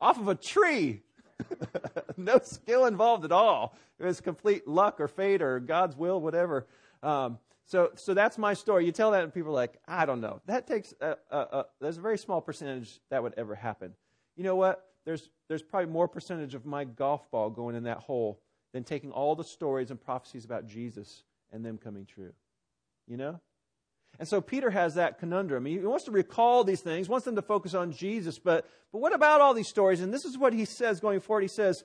off 0.00 0.18
of 0.18 0.28
a 0.28 0.34
tree. 0.34 1.02
no 2.24 2.38
skill 2.42 2.86
involved 2.86 3.24
at 3.24 3.32
all. 3.32 3.76
It 3.98 4.04
was 4.04 4.20
complete 4.20 4.66
luck 4.68 5.00
or 5.00 5.08
fate 5.08 5.42
or 5.42 5.60
God's 5.60 5.96
will, 5.96 6.20
whatever. 6.20 6.66
Um, 7.02 7.38
so, 7.64 7.90
so 7.96 8.14
that's 8.14 8.38
my 8.38 8.54
story. 8.54 8.86
You 8.86 8.92
tell 8.92 9.10
that, 9.10 9.24
and 9.24 9.32
people 9.32 9.50
are 9.50 9.54
like, 9.54 9.78
I 9.86 10.06
don't 10.06 10.20
know. 10.20 10.40
That 10.46 10.66
takes 10.66 10.94
a, 11.00 11.16
a, 11.30 11.38
a, 11.38 11.66
there's 11.80 11.98
a 11.98 12.00
very 12.00 12.18
small 12.18 12.40
percentage 12.40 13.00
that 13.10 13.22
would 13.22 13.34
ever 13.36 13.54
happen. 13.54 13.94
You 14.36 14.44
know 14.44 14.56
what? 14.56 14.84
There's 15.04 15.28
there's 15.48 15.62
probably 15.62 15.90
more 15.90 16.08
percentage 16.08 16.54
of 16.54 16.66
my 16.66 16.84
golf 16.84 17.30
ball 17.30 17.50
going 17.50 17.74
in 17.74 17.84
that 17.84 17.98
hole 17.98 18.40
than 18.72 18.84
taking 18.84 19.10
all 19.10 19.34
the 19.34 19.44
stories 19.44 19.90
and 19.90 20.00
prophecies 20.00 20.44
about 20.44 20.66
Jesus 20.66 21.24
and 21.52 21.64
them 21.64 21.78
coming 21.78 22.04
true. 22.04 22.32
You 23.06 23.16
know? 23.16 23.40
And 24.18 24.26
so 24.26 24.40
Peter 24.40 24.70
has 24.70 24.94
that 24.94 25.18
conundrum. 25.18 25.64
He 25.64 25.78
wants 25.78 26.04
to 26.04 26.10
recall 26.10 26.64
these 26.64 26.80
things, 26.80 27.08
wants 27.08 27.24
them 27.24 27.36
to 27.36 27.42
focus 27.42 27.74
on 27.74 27.92
Jesus, 27.92 28.38
but, 28.38 28.68
but 28.92 28.98
what 28.98 29.14
about 29.14 29.40
all 29.40 29.54
these 29.54 29.68
stories? 29.68 30.00
And 30.00 30.12
this 30.12 30.24
is 30.24 30.36
what 30.36 30.52
he 30.52 30.64
says 30.64 31.00
going 31.00 31.20
forward. 31.20 31.42
He 31.42 31.48
says, 31.48 31.84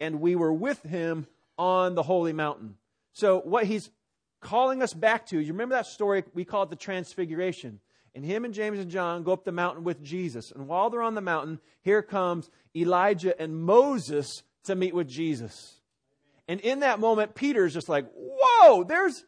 and 0.00 0.20
we 0.20 0.36
were 0.36 0.52
with 0.52 0.82
him 0.82 1.26
on 1.56 1.94
the 1.94 2.02
holy 2.02 2.32
mountain. 2.32 2.76
So, 3.12 3.40
what 3.40 3.64
he's 3.64 3.90
calling 4.40 4.82
us 4.82 4.94
back 4.94 5.26
to, 5.26 5.38
you 5.38 5.52
remember 5.52 5.74
that 5.74 5.86
story? 5.86 6.24
We 6.34 6.44
call 6.44 6.62
it 6.62 6.70
the 6.70 6.76
Transfiguration. 6.76 7.80
And 8.14 8.24
him 8.24 8.44
and 8.44 8.54
James 8.54 8.78
and 8.78 8.90
John 8.90 9.22
go 9.22 9.32
up 9.32 9.44
the 9.44 9.52
mountain 9.52 9.84
with 9.84 10.02
Jesus. 10.02 10.50
And 10.50 10.66
while 10.66 10.90
they're 10.90 11.02
on 11.02 11.14
the 11.14 11.20
mountain, 11.20 11.60
here 11.82 12.02
comes 12.02 12.50
Elijah 12.74 13.40
and 13.40 13.56
Moses 13.56 14.42
to 14.64 14.74
meet 14.74 14.94
with 14.94 15.08
Jesus. 15.08 15.80
And 16.48 16.60
in 16.60 16.80
that 16.80 16.98
moment, 16.98 17.34
Peter's 17.34 17.74
just 17.74 17.88
like, 17.88 18.06
whoa, 18.14 18.84
there's 18.84 19.24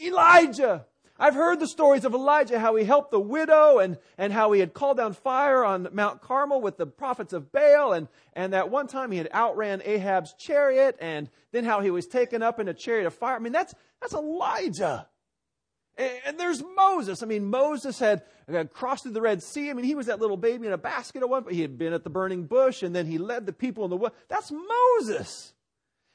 Elijah. 0.00 0.86
I've 1.20 1.34
heard 1.34 1.58
the 1.58 1.66
stories 1.66 2.04
of 2.04 2.14
Elijah, 2.14 2.60
how 2.60 2.76
he 2.76 2.84
helped 2.84 3.10
the 3.10 3.18
widow 3.18 3.78
and, 3.78 3.98
and 4.16 4.32
how 4.32 4.52
he 4.52 4.60
had 4.60 4.72
called 4.72 4.98
down 4.98 5.14
fire 5.14 5.64
on 5.64 5.88
Mount 5.92 6.20
Carmel 6.20 6.60
with 6.60 6.76
the 6.76 6.86
prophets 6.86 7.32
of 7.32 7.50
Baal 7.50 7.92
and, 7.92 8.06
and 8.34 8.52
that 8.52 8.70
one 8.70 8.86
time 8.86 9.10
he 9.10 9.18
had 9.18 9.28
outran 9.34 9.82
Ahab's 9.84 10.34
chariot 10.34 10.96
and 11.00 11.28
then 11.50 11.64
how 11.64 11.80
he 11.80 11.90
was 11.90 12.06
taken 12.06 12.42
up 12.42 12.60
in 12.60 12.68
a 12.68 12.74
chariot 12.74 13.06
of 13.06 13.14
fire. 13.14 13.34
I 13.34 13.40
mean, 13.40 13.52
that's, 13.52 13.74
that's 14.00 14.14
Elijah. 14.14 15.08
And, 15.96 16.12
and 16.26 16.38
there's 16.38 16.62
Moses. 16.76 17.20
I 17.24 17.26
mean, 17.26 17.46
Moses 17.46 17.98
had, 17.98 18.22
had 18.48 18.72
crossed 18.72 19.02
through 19.02 19.12
the 19.12 19.20
Red 19.20 19.42
Sea. 19.42 19.70
I 19.70 19.72
mean, 19.72 19.86
he 19.86 19.96
was 19.96 20.06
that 20.06 20.20
little 20.20 20.36
baby 20.36 20.68
in 20.68 20.72
a 20.72 20.78
basket 20.78 21.22
at 21.22 21.28
one 21.28 21.42
point. 21.42 21.56
He 21.56 21.62
had 21.62 21.76
been 21.78 21.92
at 21.92 22.04
the 22.04 22.10
burning 22.10 22.44
bush 22.44 22.84
and 22.84 22.94
then 22.94 23.06
he 23.06 23.18
led 23.18 23.44
the 23.44 23.52
people 23.52 23.82
in 23.82 23.90
the 23.90 23.96
wood. 23.96 24.12
That's 24.28 24.52
Moses. 24.52 25.52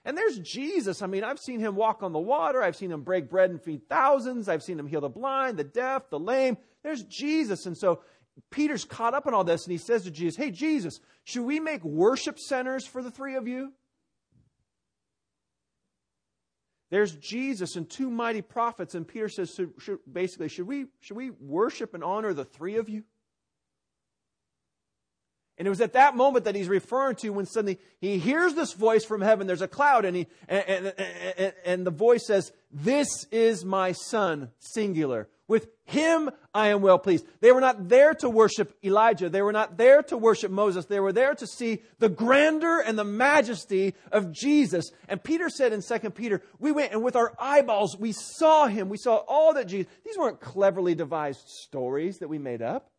And 0.05 0.17
there's 0.17 0.39
Jesus. 0.39 1.01
I 1.01 1.07
mean, 1.07 1.23
I've 1.23 1.39
seen 1.39 1.59
him 1.59 1.75
walk 1.75 2.03
on 2.03 2.11
the 2.11 2.19
water. 2.19 2.61
I've 2.61 2.75
seen 2.75 2.91
him 2.91 3.03
break 3.03 3.29
bread 3.29 3.49
and 3.49 3.61
feed 3.61 3.87
thousands. 3.87 4.49
I've 4.49 4.63
seen 4.63 4.77
him 4.77 4.87
heal 4.87 5.01
the 5.01 5.09
blind, 5.09 5.57
the 5.57 5.63
deaf, 5.63 6.09
the 6.09 6.19
lame. 6.19 6.57
There's 6.83 7.03
Jesus. 7.03 7.65
And 7.65 7.77
so 7.77 8.01
Peter's 8.51 8.83
caught 8.83 9.13
up 9.13 9.27
in 9.27 9.33
all 9.33 9.43
this 9.43 9.63
and 9.65 9.71
he 9.71 9.77
says 9.77 10.03
to 10.03 10.11
Jesus, 10.11 10.35
Hey, 10.35 10.51
Jesus, 10.51 10.99
should 11.23 11.45
we 11.45 11.59
make 11.59 11.83
worship 11.83 12.37
centers 12.37 12.85
for 12.85 13.01
the 13.01 13.11
three 13.11 13.35
of 13.35 13.47
you? 13.47 13.71
There's 16.89 17.15
Jesus 17.15 17.75
and 17.75 17.89
two 17.89 18.11
mighty 18.11 18.43
prophets. 18.43 18.93
And 18.93 19.07
Peter 19.07 19.27
says, 19.27 19.59
should, 19.79 19.99
basically, 20.11 20.47
should 20.47 20.67
we, 20.67 20.85
should 20.99 21.17
we 21.17 21.31
worship 21.31 21.95
and 21.95 22.03
honor 22.03 22.33
the 22.33 22.45
three 22.45 22.75
of 22.75 22.87
you? 22.87 23.03
And 25.57 25.67
it 25.67 25.69
was 25.69 25.81
at 25.81 25.93
that 25.93 26.15
moment 26.15 26.45
that 26.45 26.55
he's 26.55 26.67
referring 26.67 27.15
to 27.17 27.29
when 27.29 27.45
suddenly 27.45 27.79
he 27.99 28.17
hears 28.17 28.55
this 28.55 28.73
voice 28.73 29.05
from 29.05 29.21
heaven. 29.21 29.45
There's 29.45 29.61
a 29.61 29.67
cloud, 29.67 30.03
and, 30.03 30.15
he, 30.15 30.27
and, 30.47 30.93
and, 31.37 31.53
and, 31.63 31.85
the 31.85 31.91
voice 31.91 32.25
says, 32.25 32.51
This 32.71 33.07
is 33.31 33.63
my 33.63 33.91
son, 33.91 34.49
singular. 34.57 35.29
With 35.47 35.67
him 35.85 36.31
I 36.53 36.69
am 36.69 36.81
well 36.81 36.97
pleased. 36.97 37.27
They 37.41 37.51
were 37.51 37.61
not 37.61 37.89
there 37.89 38.15
to 38.15 38.29
worship 38.29 38.75
Elijah. 38.83 39.29
They 39.29 39.41
were 39.41 39.51
not 39.51 39.77
there 39.77 40.01
to 40.03 40.17
worship 40.17 40.49
Moses. 40.49 40.85
They 40.85 40.99
were 40.99 41.11
there 41.11 41.35
to 41.35 41.45
see 41.45 41.83
the 41.99 42.09
grandeur 42.09 42.79
and 42.79 42.97
the 42.97 43.03
majesty 43.03 43.93
of 44.11 44.31
Jesus. 44.31 44.89
And 45.07 45.23
Peter 45.23 45.49
said 45.49 45.73
in 45.73 45.81
2 45.81 46.09
Peter, 46.11 46.41
We 46.59 46.71
went 46.71 46.93
and 46.93 47.03
with 47.03 47.15
our 47.15 47.33
eyeballs 47.37 47.97
we 47.97 48.13
saw 48.13 48.67
him. 48.67 48.89
We 48.89 48.97
saw 48.97 49.17
all 49.27 49.53
that 49.53 49.67
Jesus. 49.67 49.91
These 50.03 50.17
weren't 50.17 50.39
cleverly 50.39 50.95
devised 50.95 51.47
stories 51.47 52.19
that 52.19 52.29
we 52.29 52.39
made 52.39 52.61
up. 52.61 52.89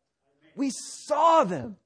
We 0.54 0.70
saw 0.70 1.44
them. 1.44 1.76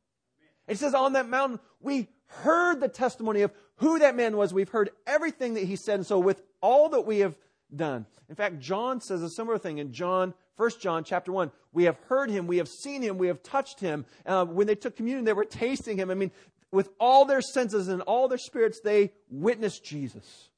It 0.69 0.79
says 0.79 0.95
on 0.95 1.15
that 1.15 1.29
mountain, 1.29 1.59
we 1.81 2.09
heard 2.27 2.81
the 2.81 2.89
testimony 2.89 3.41
of 3.43 3.53
who 3.77 3.99
that 3.99 4.15
man 4.15 4.37
was. 4.37 4.53
We've 4.53 4.69
heard 4.69 4.91
everything 5.07 5.55
that 5.55 5.65
he 5.65 5.77
said. 5.77 5.97
And 5.97 6.07
so 6.07 6.19
with 6.19 6.43
all 6.61 6.91
that 6.91 7.03
we 7.03 7.21
have 7.21 7.37
done. 7.75 8.07
In 8.29 8.35
fact, 8.35 8.61
John 8.61 9.01
says 9.01 9.23
a 9.23 9.31
similar 9.31 9.59
thing 9.59 9.79
in 9.79 9.93
John, 9.93 10.35
1 10.57 10.71
John 10.81 11.05
chapter 11.05 11.33
1. 11.33 11.51
We 11.73 11.85
have 11.85 11.97
heard 12.09 12.31
him, 12.31 12.47
we 12.47 12.59
have 12.59 12.69
seen 12.69 13.03
him, 13.03 13.19
we 13.19 13.29
have 13.29 13.43
touched 13.43 13.81
him. 13.81 14.05
Uh, 14.27 14.45
when 14.45 14.67
they 14.67 14.75
took 14.75 14.97
communion, 14.97 15.25
they 15.25 15.33
were 15.33 15.45
tasting 15.65 15.97
him. 15.97 16.11
I 16.11 16.15
mean, 16.15 16.31
with 16.71 16.91
all 17.01 17.25
their 17.25 17.41
senses 17.41 17.89
and 17.89 18.03
all 18.03 18.29
their 18.29 18.39
spirits, 18.39 18.81
they 18.81 19.13
witnessed 19.31 19.85
Jesus. 19.85 20.51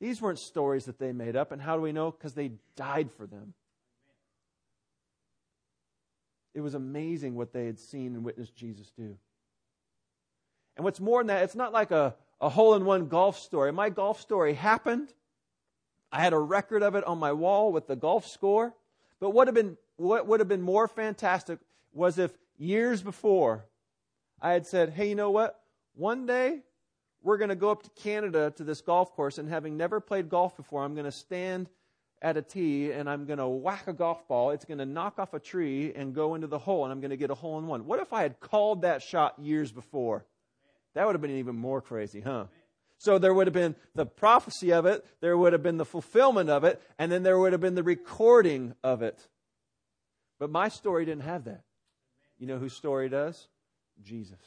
These 0.00 0.20
weren't 0.20 0.38
stories 0.38 0.84
that 0.84 0.98
they 0.98 1.12
made 1.12 1.36
up. 1.36 1.50
And 1.50 1.60
how 1.60 1.76
do 1.76 1.82
we 1.82 1.92
know? 1.92 2.10
Because 2.10 2.34
they 2.34 2.52
died 2.76 3.10
for 3.10 3.26
them. 3.26 3.54
It 6.54 6.60
was 6.60 6.74
amazing 6.74 7.34
what 7.34 7.52
they 7.52 7.66
had 7.66 7.78
seen 7.78 8.14
and 8.14 8.24
witnessed 8.24 8.54
Jesus 8.54 8.90
do. 8.96 9.16
And 10.76 10.84
what's 10.84 11.00
more 11.00 11.20
than 11.20 11.28
that, 11.28 11.42
it's 11.42 11.54
not 11.54 11.72
like 11.72 11.90
a, 11.90 12.14
a 12.40 12.48
hole 12.48 12.74
in 12.74 12.84
one 12.84 13.08
golf 13.08 13.38
story. 13.38 13.72
My 13.72 13.90
golf 13.90 14.20
story 14.20 14.54
happened. 14.54 15.12
I 16.10 16.20
had 16.20 16.32
a 16.32 16.38
record 16.38 16.82
of 16.82 16.94
it 16.94 17.04
on 17.04 17.18
my 17.18 17.32
wall 17.32 17.72
with 17.72 17.86
the 17.86 17.96
golf 17.96 18.26
score. 18.26 18.74
But 19.20 19.30
what, 19.30 19.48
have 19.48 19.54
been, 19.54 19.76
what 19.96 20.26
would 20.26 20.40
have 20.40 20.48
been 20.48 20.62
more 20.62 20.86
fantastic 20.86 21.58
was 21.92 22.18
if 22.18 22.32
years 22.56 23.02
before 23.02 23.66
I 24.40 24.52
had 24.52 24.66
said, 24.66 24.90
hey, 24.90 25.08
you 25.08 25.14
know 25.14 25.30
what? 25.30 25.60
One 25.94 26.26
day 26.26 26.60
we're 27.22 27.38
going 27.38 27.48
to 27.48 27.56
go 27.56 27.70
up 27.70 27.82
to 27.84 27.90
Canada 27.90 28.52
to 28.56 28.64
this 28.64 28.80
golf 28.80 29.12
course, 29.14 29.38
and 29.38 29.48
having 29.48 29.76
never 29.76 29.98
played 29.98 30.28
golf 30.28 30.56
before, 30.56 30.84
I'm 30.84 30.94
going 30.94 31.06
to 31.06 31.12
stand 31.12 31.68
at 32.24 32.38
a 32.38 32.42
tee 32.42 32.90
and 32.90 33.08
I'm 33.08 33.26
going 33.26 33.38
to 33.38 33.46
whack 33.46 33.86
a 33.86 33.92
golf 33.92 34.26
ball. 34.26 34.50
It's 34.50 34.64
going 34.64 34.78
to 34.78 34.86
knock 34.86 35.18
off 35.18 35.34
a 35.34 35.38
tree 35.38 35.92
and 35.94 36.14
go 36.14 36.34
into 36.34 36.46
the 36.46 36.58
hole, 36.58 36.84
and 36.84 36.90
I'm 36.90 37.00
going 37.00 37.10
to 37.10 37.18
get 37.18 37.30
a 37.30 37.34
hole 37.34 37.58
in 37.58 37.66
one. 37.66 37.84
What 37.84 38.00
if 38.00 38.12
I 38.12 38.22
had 38.22 38.40
called 38.40 38.82
that 38.82 39.02
shot 39.02 39.38
years 39.38 39.70
before? 39.70 40.24
That 40.94 41.06
would 41.06 41.14
have 41.14 41.22
been 41.22 41.32
even 41.32 41.54
more 41.54 41.82
crazy, 41.82 42.22
huh? 42.22 42.46
So 42.96 43.18
there 43.18 43.34
would 43.34 43.46
have 43.46 43.54
been 43.54 43.76
the 43.94 44.06
prophecy 44.06 44.72
of 44.72 44.86
it, 44.86 45.04
there 45.20 45.36
would 45.36 45.52
have 45.52 45.62
been 45.62 45.76
the 45.76 45.84
fulfillment 45.84 46.48
of 46.48 46.64
it, 46.64 46.80
and 46.98 47.12
then 47.12 47.22
there 47.22 47.38
would 47.38 47.52
have 47.52 47.60
been 47.60 47.74
the 47.74 47.82
recording 47.82 48.74
of 48.82 49.02
it. 49.02 49.28
But 50.38 50.50
my 50.50 50.68
story 50.68 51.04
didn't 51.04 51.24
have 51.24 51.44
that. 51.44 51.62
You 52.38 52.46
know 52.46 52.58
whose 52.58 52.74
story 52.74 53.10
does? 53.10 53.48
Jesus. 54.02 54.38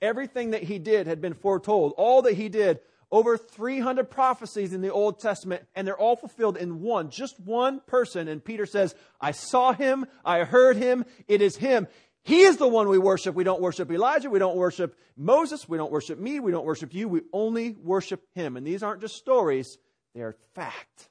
Everything 0.00 0.50
that 0.50 0.62
he 0.62 0.78
did 0.78 1.08
had 1.08 1.20
been 1.20 1.34
foretold. 1.34 1.94
All 1.96 2.22
that 2.22 2.34
he 2.34 2.48
did 2.48 2.78
over 3.10 3.38
300 3.38 4.10
prophecies 4.10 4.72
in 4.72 4.80
the 4.80 4.92
Old 4.92 5.20
Testament, 5.20 5.64
and 5.74 5.86
they're 5.86 5.98
all 5.98 6.16
fulfilled 6.16 6.56
in 6.56 6.80
one, 6.80 7.10
just 7.10 7.40
one 7.40 7.80
person. 7.80 8.28
And 8.28 8.44
Peter 8.44 8.66
says, 8.66 8.94
I 9.20 9.30
saw 9.32 9.72
him, 9.72 10.06
I 10.24 10.44
heard 10.44 10.76
him, 10.76 11.04
it 11.26 11.40
is 11.40 11.56
him. 11.56 11.88
He 12.22 12.42
is 12.42 12.58
the 12.58 12.68
one 12.68 12.88
we 12.88 12.98
worship. 12.98 13.34
We 13.34 13.44
don't 13.44 13.62
worship 13.62 13.90
Elijah, 13.90 14.28
we 14.28 14.38
don't 14.38 14.56
worship 14.56 14.98
Moses, 15.16 15.68
we 15.68 15.78
don't 15.78 15.90
worship 15.90 16.18
me, 16.18 16.40
we 16.40 16.52
don't 16.52 16.66
worship 16.66 16.92
you, 16.92 17.08
we 17.08 17.22
only 17.32 17.70
worship 17.72 18.22
him. 18.34 18.56
And 18.56 18.66
these 18.66 18.82
aren't 18.82 19.00
just 19.00 19.16
stories, 19.16 19.78
they 20.14 20.20
are 20.20 20.36
fact. 20.54 21.08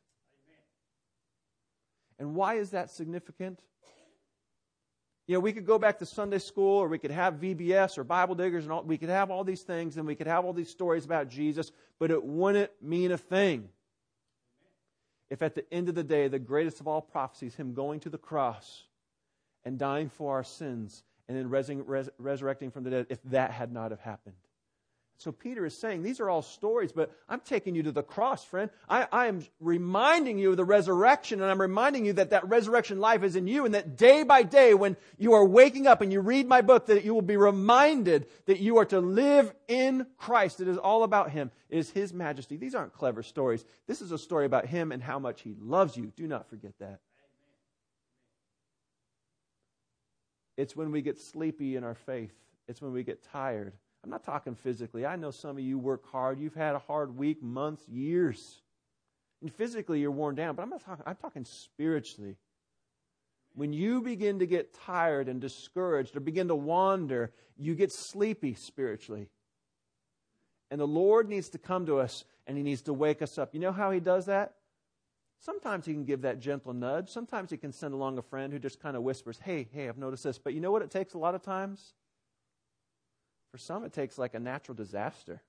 And 2.20 2.36
why 2.36 2.56
is 2.56 2.72
that 2.72 2.92
significant? 2.92 3.60
You 5.27 5.34
know, 5.34 5.41
we 5.41 5.51
could 5.51 5.65
go 5.65 5.77
back 5.77 6.00
to 6.00 6.05
Sunday 6.05 6.39
school 6.39 6.77
or 6.77 6.88
we 6.88 6.98
could 6.98 7.12
have 7.12 7.36
VBS 7.36 7.98
or 7.98 8.05
Bible 8.05 8.34
diggers 8.34 8.63
and 8.63 8.72
all, 8.72 8.84
we 8.84 8.98
could 8.98 9.10
have 9.10 9.29
all 9.29 9.43
these 9.43 9.62
things 9.62 9.98
and 9.98 10.07
we 10.07 10.15
could 10.15 10.27
have 10.27 10.46
all 10.46 10.53
these 10.53 10.69
stories 10.69 11.03
about 11.03 11.27
Jesus, 11.27 11.72
but 12.00 12.12
it 12.12 12.24
wouldn't 12.24 12.72
mean 12.81 13.12
a 13.12 13.17
thing 13.17 13.67
if 15.29 15.41
at 15.41 15.55
the 15.55 15.72
end 15.74 15.89
of 15.89 15.96
the 15.96 16.03
day, 16.03 16.29
the 16.29 16.39
greatest 16.39 16.79
of 16.79 16.88
all 16.88 17.01
prophecies, 17.01 17.55
Him 17.55 17.74
going 17.74 18.00
to 18.01 18.10
the 18.10 18.17
cross 18.17 18.86
and 19.65 19.77
dying 19.77 20.10
for 20.10 20.36
our 20.36 20.43
sins 20.46 21.03
and 21.27 21.38
then 21.38 21.50
res- 21.50 21.69
res- 21.69 22.10
resurrecting 22.17 22.72
from 22.72 22.86
the 22.86 22.89
dead, 22.89 23.07
if 23.10 23.22
that 23.24 23.51
had 23.51 23.74
not 23.74 23.91
have 23.91 24.00
happened. 24.00 24.36
So 25.20 25.32
Peter 25.32 25.66
is 25.66 25.76
saying, 25.76 26.04
these 26.04 26.20
are 26.20 26.30
all 26.30 26.44
stories, 26.44 26.92
but 26.92 27.12
I'm 27.28 27.40
taking 27.40 27.74
you 27.74 27.82
to 27.84 27.92
the 27.92 28.04
cross, 28.04 28.46
friend. 28.46 28.70
I, 28.88 29.08
I, 29.12 29.26
am 29.26 29.44
reminding 29.60 30.38
you 30.38 30.52
of 30.52 30.58
the 30.58 30.64
resurrection, 30.64 31.42
and 31.42 31.50
I'm 31.50 31.60
reminding 31.60 32.06
you 32.06 32.14
that 32.14 32.30
that 32.30 32.48
resurrection 32.48 33.00
life 33.00 33.24
is 33.24 33.36
in 33.36 33.48
you, 33.48 33.66
and 33.66 33.74
that 33.74 33.98
day 33.98 34.22
by 34.22 34.44
day, 34.44 34.76
when 34.76 34.96
you 35.18 35.34
are 35.34 35.44
waking 35.44 35.88
up 35.88 36.02
and 36.02 36.14
you 36.14 36.22
read 36.22 36.48
my 36.48 36.62
book, 36.62 36.86
that 36.86 37.04
you 37.04 37.16
will 37.16 37.24
be 37.24 37.36
reminded 37.36 38.28
that 38.46 38.60
you 38.60 38.78
are 38.78 38.86
to 38.86 39.00
live 39.00 39.52
in 39.68 40.06
Christ. 40.18 40.62
It 40.62 40.68
is 40.68 40.78
all 40.78 41.02
about 41.02 41.32
Him. 41.32 41.50
It 41.68 41.80
is 41.80 41.90
His 41.90 42.14
majesty. 42.14 42.56
These 42.56 42.76
aren't 42.76 42.94
clever 42.94 43.24
stories. 43.24 43.66
This 43.88 44.04
is 44.04 44.12
a 44.12 44.20
story 44.20 44.46
about 44.46 44.68
Him 44.68 44.92
and 44.92 45.02
how 45.02 45.18
much 45.18 45.42
He 45.42 45.56
loves 45.60 45.98
you. 45.98 46.14
Do 46.16 46.28
not 46.28 46.48
forget 46.48 46.74
that. 46.80 47.00
It's 50.58 50.76
when 50.76 50.92
we 50.92 51.02
get 51.02 51.18
sleepy 51.20 51.76
in 51.76 51.84
our 51.84 51.96
faith. 51.96 52.34
It's 52.68 52.84
when 52.84 52.94
we 52.94 53.04
get 53.04 53.24
tired 53.24 53.74
I'm 54.04 54.10
not 54.10 54.24
talking 54.24 54.56
physically. 54.56 55.06
I 55.06 55.16
know 55.16 55.32
some 55.32 55.58
of 55.58 55.60
you 55.60 55.77
work 55.77 56.10
hard. 56.12 56.39
You've 56.39 56.56
had 56.56 56.75
a 56.75 56.80
hard 56.80 57.18
week, 57.18 57.42
months, 57.42 57.88
years. 57.89 58.62
And 59.42 59.54
physically 59.54 60.00
you're 60.00 60.12
worn 60.12 60.36
down, 60.36 60.56
but 60.56 60.63
I'm 60.63 60.70
not 60.70 60.84
talking 60.84 61.04
I'm 61.06 61.16
talking 61.16 61.46
spiritually. 61.46 62.38
When 63.54 63.74
you 63.74 64.01
begin 64.01 64.39
to 64.39 64.46
get 64.46 64.74
tired 64.86 65.27
and 65.27 65.42
discouraged 65.42 66.16
or 66.16 66.20
begin 66.20 66.48
to 66.50 66.56
wander, 66.56 67.32
you 67.58 67.74
get 67.75 67.92
sleepy 67.92 68.54
spiritually. 68.54 69.30
And 70.70 70.80
the 70.80 70.88
Lord 70.88 71.27
needs 71.30 71.50
to 71.50 71.58
come 71.58 71.86
to 71.88 71.98
us 71.98 72.24
and 72.46 72.58
He 72.58 72.63
needs 72.63 72.84
to 72.84 72.94
wake 72.94 73.22
us 73.22 73.38
up. 73.38 73.54
You 73.54 73.60
know 73.60 73.72
how 73.72 73.92
He 73.92 74.00
does 74.00 74.27
that? 74.27 74.54
Sometimes 75.39 75.86
He 75.86 75.94
can 75.94 76.06
give 76.06 76.22
that 76.22 76.39
gentle 76.39 76.74
nudge. 76.74 77.10
Sometimes 77.10 77.50
He 77.50 77.58
can 77.58 77.72
send 77.72 77.94
along 77.94 78.18
a 78.18 78.22
friend 78.22 78.54
who 78.54 78.60
just 78.60 78.80
kind 78.80 78.96
of 78.96 79.04
whispers, 79.04 79.39
Hey, 79.44 79.68
hey, 79.72 79.88
I've 79.89 79.98
noticed 79.98 80.24
this. 80.24 80.38
But 80.38 80.54
you 80.54 80.62
know 80.62 80.72
what 80.72 80.82
it 80.82 80.92
takes 80.92 81.13
a 81.13 81.20
lot 81.20 81.36
of 81.36 81.42
times? 81.42 81.94
For 83.51 83.58
some, 83.58 83.84
it 83.84 83.94
takes 83.94 84.18
like 84.18 84.34
a 84.34 84.39
natural 84.39 84.75
disaster. 84.75 85.42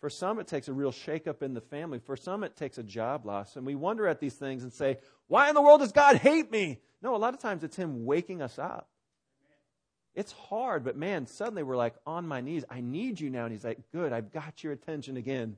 For 0.00 0.10
some, 0.10 0.38
it 0.38 0.46
takes 0.46 0.68
a 0.68 0.72
real 0.72 0.92
shakeup 0.92 1.42
in 1.42 1.54
the 1.54 1.60
family. 1.60 1.98
For 1.98 2.16
some, 2.16 2.44
it 2.44 2.56
takes 2.56 2.78
a 2.78 2.82
job 2.82 3.26
loss. 3.26 3.56
And 3.56 3.66
we 3.66 3.74
wonder 3.74 4.06
at 4.06 4.20
these 4.20 4.34
things 4.34 4.62
and 4.62 4.72
say, 4.72 4.98
Why 5.26 5.48
in 5.48 5.54
the 5.54 5.62
world 5.62 5.80
does 5.80 5.92
God 5.92 6.16
hate 6.16 6.50
me? 6.52 6.80
No, 7.02 7.16
a 7.16 7.18
lot 7.18 7.34
of 7.34 7.40
times 7.40 7.64
it's 7.64 7.76
Him 7.76 8.04
waking 8.04 8.40
us 8.40 8.58
up. 8.58 8.88
It's 10.14 10.32
hard, 10.32 10.84
but 10.84 10.96
man, 10.96 11.26
suddenly 11.26 11.62
we're 11.62 11.76
like 11.76 11.94
on 12.06 12.26
my 12.26 12.40
knees. 12.40 12.64
I 12.70 12.80
need 12.80 13.20
you 13.20 13.30
now. 13.30 13.44
And 13.44 13.52
He's 13.52 13.64
like, 13.64 13.78
Good, 13.92 14.12
I've 14.12 14.32
got 14.32 14.62
your 14.62 14.72
attention 14.72 15.16
again. 15.16 15.56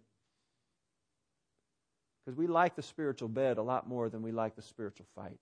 Because 2.25 2.37
we 2.37 2.47
like 2.47 2.77
the 2.77 2.83
spiritual 2.83 3.29
bed 3.29 3.59
a 3.59 3.63
lot 3.63 3.89
more 3.89 4.09
than 4.09 4.23
we 4.23 4.33
like 4.33 4.57
the 4.57 4.63
spiritual 4.63 5.07
fight. 5.15 5.39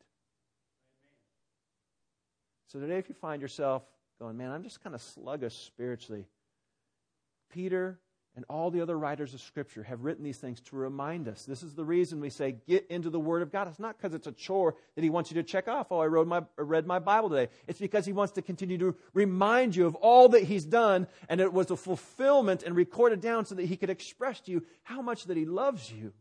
So 2.69 2.81
today, 2.81 2.99
if 2.99 3.09
you 3.09 3.15
find 3.15 3.41
yourself 3.41 3.83
going, 4.19 4.37
Man, 4.37 4.51
I'm 4.51 4.63
just 4.63 4.83
kind 4.83 4.95
of 4.95 5.03
sluggish 5.03 5.55
spiritually, 5.55 6.27
Peter 7.51 7.99
and 8.39 8.45
all 8.49 8.71
the 8.71 8.81
other 8.81 8.97
writers 8.97 9.35
of 9.35 9.41
Scripture 9.41 9.83
have 9.83 10.05
written 10.05 10.23
these 10.23 10.37
things 10.37 10.61
to 10.61 10.77
remind 10.77 11.27
us. 11.27 11.45
This 11.45 11.65
is 11.65 11.75
the 11.75 11.85
reason 11.85 12.21
we 12.21 12.31
say, 12.31 12.55
get 12.69 12.87
into 12.89 13.11
the 13.11 13.19
Word 13.19 13.43
of 13.43 13.51
God. 13.51 13.67
It's 13.67 13.81
not 13.81 13.99
because 13.99 14.15
it's 14.15 14.29
a 14.29 14.33
chore 14.33 14.77
that 14.95 15.03
He 15.03 15.11
wants 15.11 15.33
you 15.33 15.35
to 15.35 15.43
check 15.43 15.67
off, 15.67 15.89
oh, 15.91 15.99
I 15.99 16.07
read 16.07 16.29
my, 16.29 16.45
read 16.57 16.87
my 16.87 17.01
Bible 17.01 17.31
today. 17.31 17.51
It's 17.67 17.81
because 17.81 18.07
He 18.07 18.13
wants 18.13 18.35
to 18.35 18.43
continue 18.43 18.79
to 18.79 18.95
remind 19.13 19.75
you 19.75 19.87
of 19.87 19.97
all 19.97 20.29
that 20.29 20.45
He's 20.45 20.65
done, 20.65 21.09
and 21.29 21.41
it 21.41 21.53
was 21.53 21.73
a 21.73 21.77
fulfillment 21.77 22.63
and 22.63 22.77
recorded 22.77 23.21
down 23.21 23.45
so 23.45 23.57
that 23.57 23.67
He 23.67 23.77
could 23.77 23.91
express 23.91 24.39
to 24.43 24.53
you 24.53 24.65
how 24.85 25.03
much 25.03 25.25
that 25.25 25.37
He 25.37 25.45
loves 25.45 25.91
you. 25.91 26.13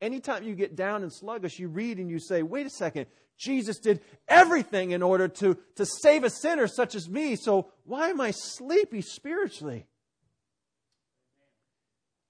Anytime 0.00 0.44
you 0.44 0.54
get 0.54 0.76
down 0.76 1.02
and 1.02 1.12
sluggish, 1.12 1.58
you 1.58 1.68
read 1.68 1.98
and 1.98 2.10
you 2.10 2.18
say, 2.18 2.42
wait 2.42 2.66
a 2.66 2.70
second, 2.70 3.06
Jesus 3.36 3.78
did 3.78 4.00
everything 4.28 4.90
in 4.90 5.02
order 5.02 5.28
to, 5.28 5.56
to 5.76 5.86
save 5.86 6.24
a 6.24 6.30
sinner 6.30 6.66
such 6.66 6.94
as 6.94 7.08
me, 7.08 7.36
so 7.36 7.70
why 7.84 8.08
am 8.08 8.20
I 8.20 8.30
sleepy 8.30 9.00
spiritually? 9.02 9.86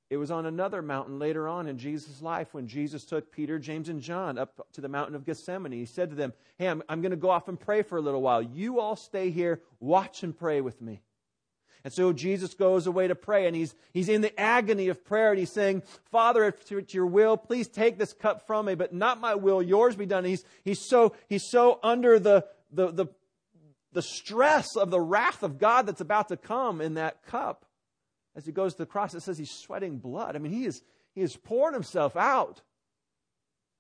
It 0.09 0.17
was 0.17 0.33
on 0.33 0.45
another 0.45 0.83
mountain 0.83 1.21
later 1.21 1.47
on 1.47 1.69
in 1.69 1.79
Jesus' 1.79 2.21
life 2.21 2.53
when 2.53 2.67
Jesus 2.67 3.05
took 3.05 3.31
Peter, 3.31 3.61
James, 3.61 3.89
and 3.89 4.01
John 4.01 4.39
up 4.39 4.67
to 4.73 4.81
the 4.81 4.89
mountain 4.89 5.15
of 5.15 5.25
Gethsemane. 5.25 5.71
He 5.71 5.87
said 5.87 6.11
to 6.11 6.17
them, 6.17 6.33
Hey, 6.59 6.69
I'm, 6.69 6.83
I'm 6.89 7.01
going 7.01 7.13
to 7.13 7.17
go 7.17 7.31
off 7.31 7.47
and 7.47 7.59
pray 7.59 7.83
for 7.83 7.97
a 7.97 8.01
little 8.01 8.21
while. 8.21 8.43
You 8.43 8.81
all 8.81 8.97
stay 8.97 9.31
here, 9.31 9.61
watch 9.79 10.25
and 10.25 10.37
pray 10.37 10.61
with 10.61 10.83
me. 10.83 11.03
And 11.83 11.93
so 11.93 12.13
Jesus 12.13 12.55
goes 12.55 12.87
away 12.87 13.09
to 13.09 13.15
pray, 13.15 13.47
and 13.47 13.57
he's, 13.57 13.75
he's 13.93 14.09
in 14.09 14.21
the 14.21 14.39
agony 14.39 14.89
of 14.89 15.05
prayer, 15.05 15.31
and 15.31 15.39
he's 15.39 15.53
saying, 15.53 15.83
Father, 16.11 16.45
if 16.45 16.71
it's 16.71 16.93
your 16.93 17.07
will, 17.07 17.37
please 17.37 17.69
take 17.69 17.97
this 17.97 18.13
cup 18.13 18.47
from 18.47 18.67
me, 18.67 18.75
but 18.75 18.93
not 18.93 19.21
my 19.21 19.35
will, 19.35 19.63
yours 19.63 19.97
be 19.97 20.07
done. 20.07 20.19
And 20.19 20.29
he's, 20.29 20.45
he's, 20.63 20.87
so, 20.87 21.15
he's 21.29 21.49
so 21.49 21.81
under 21.83 22.19
the, 22.19 22.45
the, 22.71 22.91
the, 22.93 23.07
the 23.93 24.03
stress 24.03 24.77
of 24.77 24.91
the 24.91 25.01
wrath 25.01 25.43
of 25.43 25.59
God 25.59 25.87
that's 25.87 26.03
about 26.03 26.29
to 26.29 26.37
come 26.37 26.81
in 26.81 26.95
that 26.95 27.25
cup 27.25 27.65
as 28.37 28.47
he 28.47 28.53
goes 28.53 28.73
to 28.75 28.79
the 28.79 28.87
cross, 28.87 29.15
it 29.15 29.23
says 29.23 29.39
he's 29.39 29.51
sweating 29.51 29.99
blood. 29.99 30.37
I 30.37 30.39
mean, 30.39 30.53
he 30.53 30.65
is, 30.65 30.83
he 31.15 31.21
is 31.21 31.37
pouring 31.37 31.75
himself 31.75 32.17
out. 32.17 32.63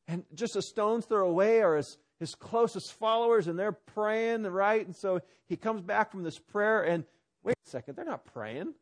And 0.09 0.25
just 0.35 0.57
a 0.57 0.62
stone's 0.62 1.07
throw 1.07 1.28
away 1.28 1.61
are 1.61 1.76
his, 1.76 1.97
his 2.19 2.35
closest 2.35 2.92
followers, 2.95 3.47
and 3.47 3.59
they're 3.59 3.73
praying, 3.73 4.42
right? 4.42 4.85
And 4.85 4.97
so 4.97 5.21
he 5.47 5.57
comes 5.57 5.83
back 5.83 6.11
from 6.11 6.25
this 6.25 6.38
prayer, 6.38 6.83
and 6.83 7.04
wait 7.42 7.56
a 7.66 7.70
second, 7.70 7.97
they're 7.97 8.04
not 8.04 8.25
praying. 8.25 8.75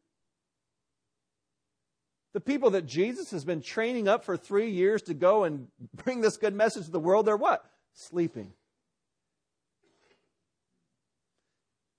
The 2.34 2.40
people 2.40 2.70
that 2.70 2.86
Jesus 2.86 3.30
has 3.30 3.44
been 3.44 3.62
training 3.62 4.06
up 4.06 4.24
for 4.24 4.36
three 4.36 4.70
years 4.70 5.02
to 5.02 5.14
go 5.14 5.44
and 5.44 5.68
bring 6.04 6.20
this 6.20 6.36
good 6.36 6.54
message 6.54 6.84
to 6.84 6.90
the 6.90 7.00
world, 7.00 7.26
they're 7.26 7.36
what? 7.36 7.64
Sleeping. 7.94 8.52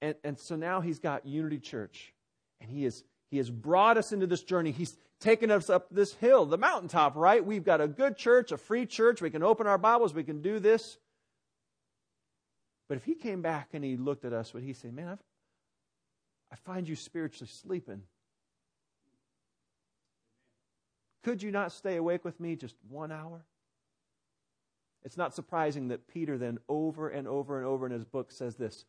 And, 0.02 0.16
and 0.24 0.40
so 0.40 0.56
now 0.56 0.82
he's 0.82 1.00
got 1.00 1.26
Unity 1.26 1.60
Church, 1.60 2.14
and 2.62 2.70
he 2.70 2.86
is 2.86 3.04
he 3.32 3.38
has 3.38 3.50
brought 3.50 3.98
us 3.98 4.12
into 4.12 4.28
this 4.28 4.42
journey. 4.42 4.72
He's 4.72 4.98
taken 5.20 5.52
us 5.52 5.70
up 5.70 5.88
this 5.92 6.14
hill, 6.14 6.46
the 6.46 6.58
mountaintop, 6.58 7.16
right? 7.16 7.46
We've 7.46 7.64
got 7.64 7.82
a 7.82 7.88
good 7.88 8.18
church, 8.18 8.52
a 8.52 8.58
free 8.58 8.86
church. 8.86 9.22
We 9.22 9.30
can 9.30 9.44
open 9.44 9.68
our 9.68 9.78
Bibles. 9.78 10.14
We 10.14 10.24
can 10.24 10.42
do 10.42 10.60
this. 10.60 10.98
But 12.88 12.98
if 12.98 13.04
he 13.04 13.14
came 13.14 13.42
back 13.42 13.70
and 13.74 13.84
he 13.84 13.98
looked 13.98 14.26
at 14.26 14.34
us, 14.34 14.54
would 14.54 14.64
he 14.64 14.74
say, 14.74 14.90
Man, 14.90 15.10
I've, 15.10 15.20
I 16.52 16.56
find 16.56 16.88
you 16.88 16.96
spiritually 16.96 17.50
sleeping? 17.52 18.04
Could 21.24 21.44
you 21.44 21.52
not 21.52 21.72
stay 21.72 21.98
awake 21.98 22.24
with 22.24 22.40
me 22.40 22.56
just 22.56 22.76
one 22.88 23.12
hour? 23.12 23.44
It's 25.04 25.18
not 25.18 25.34
surprising 25.34 25.90
that 25.90 26.08
Peter 26.08 26.38
then 26.38 26.60
over 26.68 27.10
and 27.10 27.28
over 27.28 27.58
and 27.58 27.66
over 27.66 27.86
in 27.86 27.92
his 27.92 28.06
book 28.06 28.32
says 28.32 28.56
this 28.56 28.86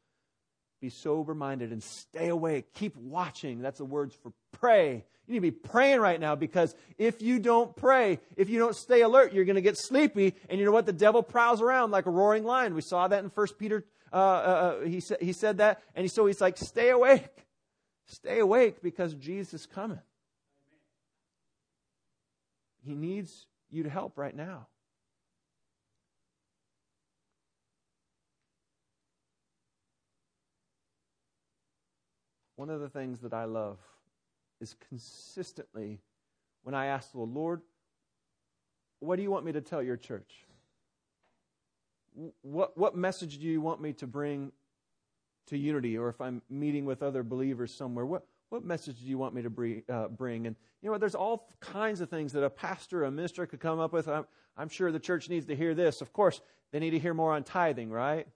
be 0.81 0.88
sober 0.88 1.35
minded 1.35 1.73
and 1.73 1.83
stay 1.83 2.29
awake. 2.29 2.73
Keep 2.73 2.96
watching. 2.96 3.61
That's 3.61 3.79
the 3.79 3.85
words 3.85 4.14
for 4.14 4.33
pray. 4.53 5.05
You 5.27 5.35
need 5.35 5.37
to 5.37 5.40
be 5.42 5.51
praying 5.51 6.01
right 6.01 6.18
now 6.18 6.35
because 6.35 6.75
if 6.96 7.20
you 7.20 7.38
don't 7.38 7.77
pray, 7.77 8.18
if 8.37 8.49
you 8.49 8.59
don't 8.59 8.75
stay 8.75 9.03
alert, 9.03 9.35
you're 9.35 9.44
going 9.44 9.57
to 9.57 9.62
get 9.62 9.77
sleepy. 9.77 10.35
And 10.49 10.59
you 10.59 10.64
know 10.64 10.73
what? 10.73 10.87
The 10.87 10.92
devil 10.94 11.23
prowls 11.23 11.61
around 11.61 11.90
like 11.90 12.07
a 12.07 12.11
roaring 12.11 12.44
lion. 12.44 12.75
We 12.75 12.81
saw 12.81 13.07
that 13.07 13.23
in 13.23 13.29
First 13.29 13.59
Peter. 13.59 13.85
Uh, 14.11 14.16
uh, 14.16 14.18
uh 14.20 14.81
he, 14.87 15.01
said, 15.01 15.18
he 15.20 15.35
said 15.35 15.59
that. 15.59 15.83
And 15.94 16.03
he, 16.05 16.09
so 16.09 16.25
he's 16.25 16.40
like, 16.40 16.57
stay 16.57 16.88
awake. 16.88 17.29
Stay 18.11 18.40
awake 18.40 18.83
because 18.83 19.14
Jesus 19.14 19.55
is 19.55 19.66
coming. 19.66 20.01
He 22.85 22.96
needs 22.96 23.46
you 23.70 23.85
to 23.85 23.88
help 23.88 24.18
right 24.18 24.35
now. 24.35 24.66
One 32.57 32.68
of 32.68 32.81
the 32.81 32.88
things 32.88 33.20
that 33.20 33.33
I 33.33 33.44
love 33.44 33.79
is 34.61 34.75
consistently 34.88 36.01
when 36.64 36.75
I 36.75 36.87
ask 36.87 37.12
the 37.12 37.20
Lord, 37.20 37.62
what 38.99 39.16
do 39.16 39.23
you 39.23 39.31
want 39.31 39.44
me 39.44 39.53
to 39.53 39.61
tell 39.61 39.85
your 39.85 39.96
church? 39.96 40.46
What, 42.42 42.77
what 42.77 42.96
message 42.96 43.38
do 43.38 43.46
you 43.46 43.61
want 43.61 43.81
me 43.81 43.92
to 43.94 44.09
bring 44.09 44.51
to 45.50 45.58
unity? 45.58 45.96
Or 45.96 46.08
if 46.08 46.20
I'm 46.20 46.42
meeting 46.50 46.84
with 46.84 47.02
other 47.02 47.22
believers 47.22 47.72
somewhere, 47.72 48.06
what, 48.06 48.26
what 48.48 48.64
message 48.64 49.00
do 49.00 49.06
you 49.06 49.18
want 49.18 49.34
me 49.34 49.42
to 49.42 49.50
bring, 49.50 49.82
uh, 49.88 50.08
bring? 50.08 50.46
And 50.46 50.56
you 50.82 50.90
know? 50.90 50.98
There's 50.98 51.14
all 51.14 51.48
kinds 51.60 52.00
of 52.00 52.08
things 52.08 52.32
that 52.32 52.42
a 52.42 52.50
pastor, 52.50 53.04
a 53.04 53.10
minister 53.10 53.46
could 53.46 53.60
come 53.60 53.78
up 53.78 53.92
with. 53.92 54.08
I'm, 54.08 54.26
I'm 54.56 54.68
sure 54.68 54.90
the 54.90 54.98
church 54.98 55.28
needs 55.28 55.46
to 55.46 55.56
hear 55.56 55.74
this. 55.74 56.00
Of 56.00 56.12
course, 56.12 56.40
they 56.72 56.80
need 56.80 56.90
to 56.90 56.98
hear 56.98 57.14
more 57.14 57.32
on 57.32 57.44
tithing, 57.44 57.90
right? 57.90 58.26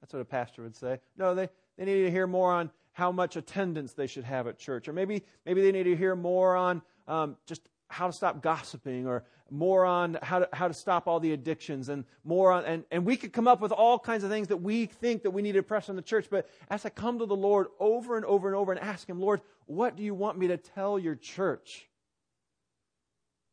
That's 0.00 0.12
what 0.12 0.20
a 0.20 0.24
pastor 0.26 0.62
would 0.62 0.76
say. 0.76 1.00
No, 1.16 1.34
they, 1.34 1.48
they 1.78 1.84
need 1.84 2.02
to 2.02 2.10
hear 2.10 2.26
more 2.26 2.52
on 2.52 2.70
how 2.92 3.10
much 3.10 3.36
attendance 3.36 3.92
they 3.94 4.06
should 4.06 4.24
have 4.24 4.46
at 4.46 4.58
church. 4.58 4.86
Or 4.86 4.92
maybe, 4.92 5.24
maybe 5.44 5.62
they 5.62 5.72
need 5.72 5.84
to 5.84 5.96
hear 5.96 6.14
more 6.14 6.54
on 6.54 6.82
um, 7.08 7.36
just 7.46 7.62
how 7.94 8.08
to 8.08 8.12
stop 8.12 8.42
gossiping 8.42 9.06
or 9.06 9.22
more 9.50 9.84
on 9.84 10.18
how 10.20 10.40
to, 10.40 10.48
how 10.52 10.66
to 10.66 10.74
stop 10.74 11.06
all 11.06 11.20
the 11.20 11.32
addictions 11.32 11.88
and 11.88 12.04
more 12.24 12.50
on, 12.50 12.64
and, 12.64 12.84
and 12.90 13.06
we 13.06 13.16
could 13.16 13.32
come 13.32 13.46
up 13.46 13.60
with 13.60 13.70
all 13.70 14.00
kinds 14.00 14.24
of 14.24 14.30
things 14.30 14.48
that 14.48 14.56
we 14.56 14.86
think 14.86 15.22
that 15.22 15.30
we 15.30 15.42
need 15.42 15.52
to 15.52 15.62
press 15.62 15.88
on 15.88 15.94
the 15.94 16.02
church. 16.02 16.26
But 16.28 16.48
as 16.68 16.84
I 16.84 16.88
come 16.88 17.20
to 17.20 17.26
the 17.26 17.36
Lord 17.36 17.68
over 17.78 18.16
and 18.16 18.24
over 18.24 18.48
and 18.48 18.56
over 18.56 18.72
and 18.72 18.80
ask 18.80 19.08
Him, 19.08 19.20
Lord, 19.20 19.42
what 19.66 19.96
do 19.96 20.02
you 20.02 20.12
want 20.12 20.38
me 20.38 20.48
to 20.48 20.56
tell 20.56 20.98
your 20.98 21.14
church? 21.14 21.86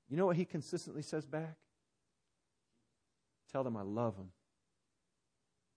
You 0.10 0.18
know 0.18 0.26
what 0.26 0.38
He 0.38 0.46
consistently 0.46 1.04
says 1.04 1.26
back? 1.28 1.56
Tell 3.52 3.64
them 3.64 3.78
I 3.78 3.84
love 3.84 4.18
them. 4.18 4.32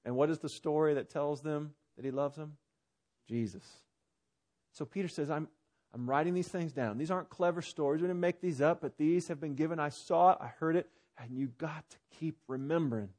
And 0.06 0.16
what 0.16 0.30
is 0.30 0.38
the 0.38 0.48
story 0.48 0.94
that 0.94 1.10
tells 1.10 1.42
them 1.42 1.74
that 1.96 2.04
He 2.04 2.10
loves 2.10 2.36
them? 2.36 2.56
Jesus. 3.28 3.64
So 4.72 4.86
Peter 4.86 5.08
says, 5.08 5.30
I'm, 5.30 5.48
I'm 5.94 6.10
writing 6.10 6.34
these 6.34 6.48
things 6.48 6.72
down. 6.72 6.98
These 6.98 7.12
aren't 7.12 7.30
clever 7.30 7.62
stories. 7.62 8.02
We 8.02 8.08
didn't 8.08 8.20
make 8.20 8.40
these 8.40 8.60
up, 8.60 8.80
but 8.80 8.98
these 8.98 9.28
have 9.28 9.40
been 9.40 9.54
given. 9.54 9.78
I 9.78 9.90
saw 9.90 10.32
it, 10.32 10.38
I 10.40 10.48
heard 10.48 10.74
it, 10.74 10.88
and 11.16 11.38
you 11.38 11.46
got 11.56 11.88
to 11.88 11.96
keep 12.18 12.36
remembering 12.48 13.10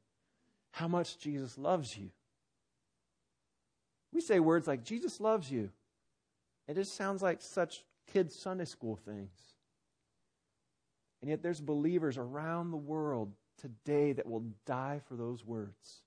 how 0.72 0.86
much 0.86 1.18
Jesus 1.18 1.56
loves 1.56 1.96
you. 1.96 2.10
We 4.12 4.20
say 4.20 4.40
words 4.40 4.66
like, 4.66 4.84
Jesus 4.84 5.20
loves 5.20 5.50
you. 5.50 5.70
It 6.68 6.74
just 6.74 6.94
sounds 6.94 7.22
like 7.22 7.40
such 7.40 7.82
kids' 8.12 8.36
Sunday 8.38 8.66
school 8.66 8.96
things. 8.96 9.32
And 11.22 11.30
yet 11.30 11.42
there's 11.42 11.60
believers 11.62 12.18
around 12.18 12.72
the 12.72 12.76
world 12.76 13.32
today 13.58 14.12
that 14.12 14.26
will 14.26 14.44
die 14.66 15.00
for 15.08 15.16
those 15.16 15.44
words. 15.46 16.02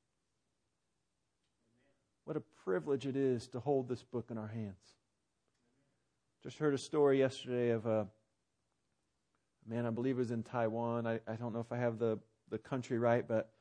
What 2.25 2.38
a 2.38 2.43
privilege 2.63 3.08
it 3.08 3.15
is 3.15 3.47
to 3.49 3.60
hold 3.60 3.89
this 3.89 4.03
book 4.03 4.27
in 4.29 4.38
our 4.38 4.47
hands. 4.47 4.99
Just 6.41 6.58
heard 6.58 6.73
a 6.73 6.78
story 6.78 7.19
yesterday 7.19 7.71
of 7.71 7.86
a 7.86 8.08
man, 9.67 9.86
I 9.86 9.89
believe 9.89 10.15
it 10.15 10.19
was 10.19 10.32
in 10.32 10.41
Taiwan. 10.41 11.06
I, 11.06 11.19
I 11.28 11.36
don't 11.36 11.54
know 11.54 11.60
if 11.60 11.73
I 11.73 11.78
have 11.78 11.99
the, 11.99 12.17
the 12.49 12.58
country 12.58 12.97
right, 12.97 13.28
but 13.28 13.52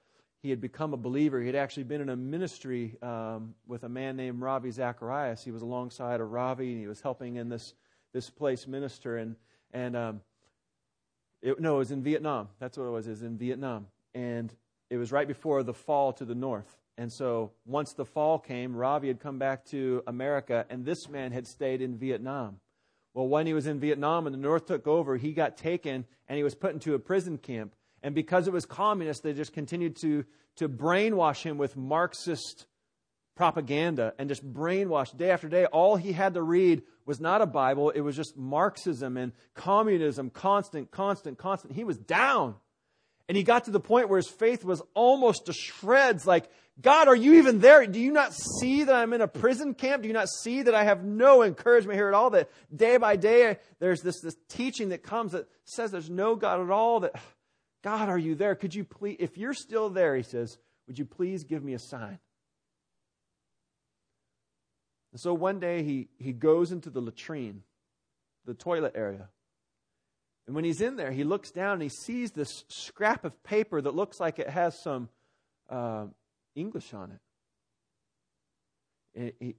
he 0.42 0.50
had 0.50 0.60
become 0.60 0.94
a 0.94 0.96
believer. 0.96 1.40
He 1.40 1.46
had 1.46 1.56
actually 1.56 1.82
been 1.82 2.00
in 2.00 2.08
a 2.08 2.14
ministry 2.14 2.96
um, 3.02 3.56
with 3.66 3.82
a 3.82 3.88
man 3.88 4.16
named 4.16 4.40
Ravi 4.40 4.70
Zacharias. 4.70 5.42
He 5.42 5.50
was 5.50 5.62
alongside 5.62 6.20
of 6.20 6.30
Ravi, 6.30 6.70
and 6.70 6.80
he 6.80 6.86
was 6.86 7.00
helping 7.00 7.34
in 7.34 7.48
this 7.48 7.74
this 8.12 8.30
place 8.30 8.68
minister, 8.68 9.16
and 9.16 9.34
and 9.72 9.96
um, 9.96 10.20
it, 11.42 11.58
no, 11.58 11.74
it 11.74 11.78
was 11.78 11.90
in 11.90 12.04
Vietnam. 12.04 12.48
That's 12.60 12.78
what 12.78 12.84
it 12.84 12.90
was. 12.90 13.08
It 13.08 13.10
was 13.10 13.22
in 13.24 13.38
Vietnam, 13.38 13.88
and 14.14 14.54
it 14.88 14.98
was 14.98 15.10
right 15.10 15.26
before 15.26 15.64
the 15.64 15.74
fall 15.74 16.12
to 16.12 16.24
the 16.24 16.36
north. 16.36 16.78
And 16.96 17.12
so 17.12 17.50
once 17.66 17.92
the 17.92 18.04
fall 18.04 18.38
came, 18.38 18.76
Ravi 18.76 19.08
had 19.08 19.18
come 19.18 19.40
back 19.40 19.64
to 19.66 20.04
America, 20.06 20.64
and 20.70 20.84
this 20.84 21.08
man 21.08 21.32
had 21.32 21.48
stayed 21.48 21.82
in 21.82 21.96
Vietnam. 21.96 22.60
Well, 23.14 23.28
when 23.28 23.46
he 23.46 23.54
was 23.54 23.66
in 23.66 23.80
Vietnam 23.80 24.26
and 24.26 24.34
the 24.34 24.38
North 24.38 24.66
took 24.66 24.86
over, 24.86 25.16
he 25.16 25.32
got 25.32 25.56
taken 25.56 26.04
and 26.28 26.36
he 26.36 26.42
was 26.42 26.54
put 26.54 26.72
into 26.72 26.94
a 26.94 26.98
prison 26.98 27.38
camp. 27.38 27.74
And 28.02 28.14
because 28.14 28.46
it 28.46 28.52
was 28.52 28.64
communist, 28.64 29.22
they 29.22 29.32
just 29.32 29.52
continued 29.52 29.96
to, 30.02 30.24
to 30.56 30.68
brainwash 30.68 31.42
him 31.42 31.58
with 31.58 31.76
Marxist 31.76 32.66
propaganda 33.34 34.14
and 34.18 34.28
just 34.28 34.44
brainwash 34.44 35.16
day 35.16 35.30
after 35.30 35.48
day. 35.48 35.64
All 35.66 35.96
he 35.96 36.12
had 36.12 36.34
to 36.34 36.42
read 36.42 36.82
was 37.06 37.20
not 37.20 37.40
a 37.40 37.46
Bible, 37.46 37.90
it 37.90 38.00
was 38.00 38.14
just 38.16 38.36
Marxism 38.36 39.16
and 39.16 39.32
communism, 39.54 40.28
constant, 40.28 40.90
constant, 40.90 41.38
constant. 41.38 41.74
He 41.74 41.84
was 41.84 41.96
down. 41.96 42.56
And 43.28 43.36
he 43.36 43.42
got 43.42 43.66
to 43.66 43.70
the 43.70 43.80
point 43.80 44.08
where 44.08 44.16
his 44.16 44.28
faith 44.28 44.64
was 44.64 44.82
almost 44.94 45.46
to 45.46 45.52
shreds 45.52 46.26
like, 46.26 46.50
God, 46.80 47.08
are 47.08 47.16
you 47.16 47.34
even 47.34 47.58
there? 47.58 47.86
Do 47.86 48.00
you 48.00 48.12
not 48.12 48.32
see 48.32 48.84
that 48.84 48.94
I'm 48.94 49.12
in 49.12 49.20
a 49.20 49.28
prison 49.28 49.74
camp? 49.74 50.02
Do 50.02 50.08
you 50.08 50.14
not 50.14 50.28
see 50.28 50.62
that 50.62 50.74
I 50.74 50.84
have 50.84 51.04
no 51.04 51.42
encouragement 51.42 51.98
here 51.98 52.08
at 52.08 52.14
all? 52.14 52.30
That 52.30 52.50
day 52.74 52.96
by 52.96 53.16
day 53.16 53.58
there's 53.80 54.00
this, 54.00 54.20
this 54.20 54.36
teaching 54.48 54.90
that 54.90 55.02
comes 55.02 55.32
that 55.32 55.48
says 55.64 55.90
there's 55.90 56.08
no 56.08 56.36
God 56.36 56.62
at 56.62 56.70
all. 56.70 57.00
That, 57.00 57.20
God, 57.82 58.08
are 58.08 58.18
you 58.18 58.34
there? 58.34 58.54
Could 58.54 58.74
you 58.74 58.84
please, 58.84 59.16
if 59.18 59.36
you're 59.36 59.54
still 59.54 59.90
there, 59.90 60.16
he 60.16 60.22
says, 60.22 60.56
would 60.86 60.98
you 60.98 61.04
please 61.04 61.44
give 61.44 61.62
me 61.62 61.74
a 61.74 61.78
sign? 61.78 62.18
And 65.12 65.20
so 65.20 65.34
one 65.34 65.58
day 65.58 65.82
he, 65.82 66.08
he 66.18 66.32
goes 66.32 66.70
into 66.70 66.90
the 66.90 67.00
latrine, 67.00 67.62
the 68.46 68.54
toilet 68.54 68.92
area. 68.94 69.28
And 70.48 70.54
when 70.54 70.64
he's 70.64 70.80
in 70.80 70.96
there, 70.96 71.12
he 71.12 71.24
looks 71.24 71.50
down 71.50 71.74
and 71.74 71.82
he 71.82 71.90
sees 71.90 72.30
this 72.30 72.64
scrap 72.68 73.26
of 73.26 73.42
paper 73.42 73.82
that 73.82 73.94
looks 73.94 74.18
like 74.18 74.38
it 74.38 74.48
has 74.48 74.80
some 74.80 75.10
uh, 75.68 76.06
English 76.54 76.94
on 76.94 77.18
it. 79.14 79.34
he, 79.38 79.56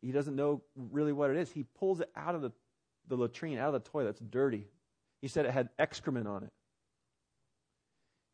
he 0.00 0.10
doesn't 0.10 0.34
know 0.34 0.62
really 0.74 1.12
what 1.12 1.28
it 1.28 1.36
is. 1.36 1.50
He 1.50 1.66
pulls 1.78 2.00
it 2.00 2.10
out 2.16 2.34
of 2.34 2.40
the, 2.40 2.52
the 3.06 3.16
latrine, 3.16 3.58
out 3.58 3.74
of 3.74 3.84
the 3.84 3.90
toilet. 3.90 4.08
It's 4.08 4.20
dirty. 4.20 4.66
He 5.20 5.28
said 5.28 5.44
it 5.44 5.50
had 5.50 5.68
excrement 5.78 6.26
on 6.26 6.42
it. 6.42 6.52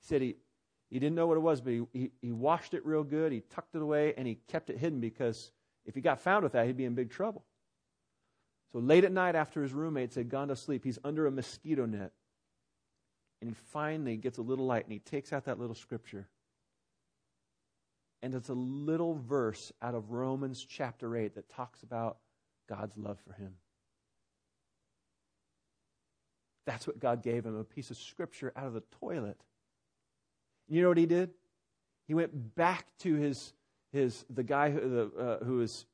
He 0.00 0.06
said 0.06 0.22
he, 0.22 0.37
he 0.90 1.00
didn't 1.00 1.16
know 1.16 1.26
what 1.26 1.37
it 1.37 1.40
was, 1.40 1.60
but 1.60 1.72
he, 1.72 1.82
he, 1.92 2.10
he 2.22 2.30
washed 2.30 2.74
it 2.74 2.87
real 2.87 3.02
good. 3.02 3.32
He 3.32 3.42
tucked 3.50 3.74
it 3.74 3.82
away 3.82 4.14
and 4.16 4.28
he 4.28 4.38
kept 4.46 4.70
it 4.70 4.78
hidden 4.78 5.00
because 5.00 5.50
if 5.84 5.96
he 5.96 6.00
got 6.00 6.20
found 6.20 6.44
with 6.44 6.52
that, 6.52 6.66
he'd 6.66 6.76
be 6.76 6.84
in 6.84 6.94
big 6.94 7.10
trouble. 7.10 7.44
So 8.74 8.80
late 8.80 9.04
at 9.04 9.12
night, 9.12 9.37
after 9.37 9.62
his 9.62 9.72
roommates 9.72 10.16
had 10.16 10.28
gone 10.28 10.48
to 10.48 10.56
sleep, 10.56 10.82
he's 10.82 10.98
under 11.04 11.28
a 11.28 11.30
mosquito 11.30 11.87
net. 11.87 12.10
And 13.40 13.48
he 13.48 13.54
finally 13.70 14.16
gets 14.16 14.38
a 14.38 14.42
little 14.42 14.66
light 14.66 14.82
and 14.82 14.92
he 14.92 14.98
takes 14.98 15.32
out 15.32 15.44
that 15.44 15.60
little 15.60 15.76
scripture. 15.76 16.26
And 18.20 18.34
it's 18.34 18.48
a 18.48 18.54
little 18.54 19.14
verse 19.14 19.70
out 19.80 19.94
of 19.94 20.10
Romans 20.10 20.66
chapter 20.68 21.16
8 21.16 21.37
that 21.37 21.48
talks 21.50 21.84
about 21.84 22.16
God's 22.68 22.96
love 22.96 23.20
for 23.20 23.32
him. 23.34 23.54
That's 26.66 26.84
what 26.84 26.98
God 26.98 27.22
gave 27.22 27.46
him 27.46 27.56
a 27.56 27.62
piece 27.62 27.92
of 27.92 27.96
scripture 27.96 28.52
out 28.56 28.66
of 28.66 28.72
the 28.72 28.82
toilet. 28.98 29.38
You 30.68 30.82
know 30.82 30.88
what 30.88 30.98
he 30.98 31.06
did? 31.06 31.30
He 32.08 32.14
went 32.14 32.56
back 32.56 32.87
to 33.00 33.14
his, 33.14 33.52
his 33.92 34.24
the 34.28 34.42
guy 34.42 34.72
who, 34.72 34.80
the, 34.80 35.12
uh, 35.16 35.44
who 35.44 35.58
was 35.58 35.87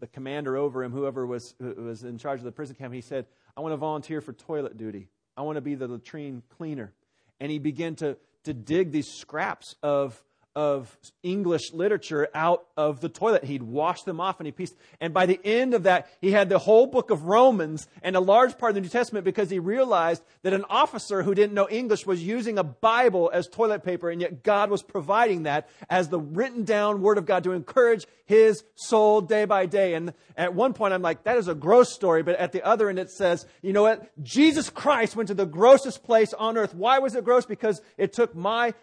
the 0.00 0.06
commander 0.06 0.56
over 0.56 0.82
him, 0.82 0.92
whoever 0.92 1.26
was, 1.26 1.54
was 1.60 2.04
in 2.04 2.18
charge 2.18 2.40
of 2.40 2.44
the 2.44 2.52
prison 2.52 2.74
camp, 2.74 2.92
he 2.92 3.00
said, 3.00 3.26
I 3.56 3.60
want 3.60 3.72
to 3.72 3.76
volunteer 3.76 4.20
for 4.20 4.32
toilet 4.32 4.76
duty. 4.76 5.08
I 5.36 5.42
want 5.42 5.56
to 5.56 5.60
be 5.60 5.74
the 5.74 5.86
latrine 5.86 6.42
cleaner. 6.56 6.92
And 7.38 7.50
he 7.50 7.58
began 7.58 7.94
to, 7.96 8.16
to 8.44 8.54
dig 8.54 8.90
these 8.90 9.08
scraps 9.08 9.76
of 9.82 10.22
of 10.60 10.94
English 11.22 11.72
literature 11.72 12.28
out 12.34 12.66
of 12.76 13.00
the 13.00 13.08
toilet. 13.08 13.44
He'd 13.44 13.62
wash 13.62 14.02
them 14.02 14.20
off 14.20 14.40
and 14.40 14.46
he 14.46 14.52
pieced. 14.52 14.76
And 15.00 15.14
by 15.14 15.24
the 15.24 15.40
end 15.42 15.72
of 15.72 15.84
that, 15.84 16.10
he 16.20 16.32
had 16.32 16.50
the 16.50 16.58
whole 16.58 16.86
book 16.86 17.10
of 17.10 17.22
Romans 17.22 17.88
and 18.02 18.14
a 18.14 18.20
large 18.20 18.58
part 18.58 18.68
of 18.68 18.74
the 18.74 18.82
New 18.82 18.90
Testament 18.90 19.24
because 19.24 19.48
he 19.48 19.58
realized 19.58 20.22
that 20.42 20.52
an 20.52 20.66
officer 20.68 21.22
who 21.22 21.34
didn't 21.34 21.54
know 21.54 21.66
English 21.66 22.04
was 22.04 22.22
using 22.22 22.58
a 22.58 22.62
Bible 22.62 23.30
as 23.32 23.48
toilet 23.48 23.82
paper, 23.82 24.10
and 24.10 24.20
yet 24.20 24.42
God 24.42 24.68
was 24.68 24.82
providing 24.82 25.44
that 25.44 25.66
as 25.88 26.10
the 26.10 26.20
written 26.20 26.64
down 26.64 27.00
Word 27.00 27.16
of 27.16 27.24
God 27.24 27.42
to 27.44 27.52
encourage 27.52 28.06
his 28.26 28.62
soul 28.74 29.22
day 29.22 29.46
by 29.46 29.64
day. 29.64 29.94
And 29.94 30.12
at 30.36 30.52
one 30.52 30.74
point, 30.74 30.92
I'm 30.92 31.00
like, 31.00 31.24
that 31.24 31.38
is 31.38 31.48
a 31.48 31.54
gross 31.54 31.90
story. 31.90 32.22
But 32.22 32.36
at 32.36 32.52
the 32.52 32.62
other 32.66 32.90
end, 32.90 32.98
it 32.98 33.08
says, 33.08 33.46
you 33.62 33.72
know 33.72 33.84
what? 33.84 34.10
Jesus 34.22 34.68
Christ 34.68 35.16
went 35.16 35.28
to 35.28 35.34
the 35.34 35.46
grossest 35.46 36.04
place 36.04 36.34
on 36.34 36.58
earth. 36.58 36.74
Why 36.74 36.98
was 36.98 37.14
it 37.14 37.24
gross? 37.24 37.46
Because 37.46 37.80
it 37.96 38.12
took 38.12 38.36
my 38.36 38.74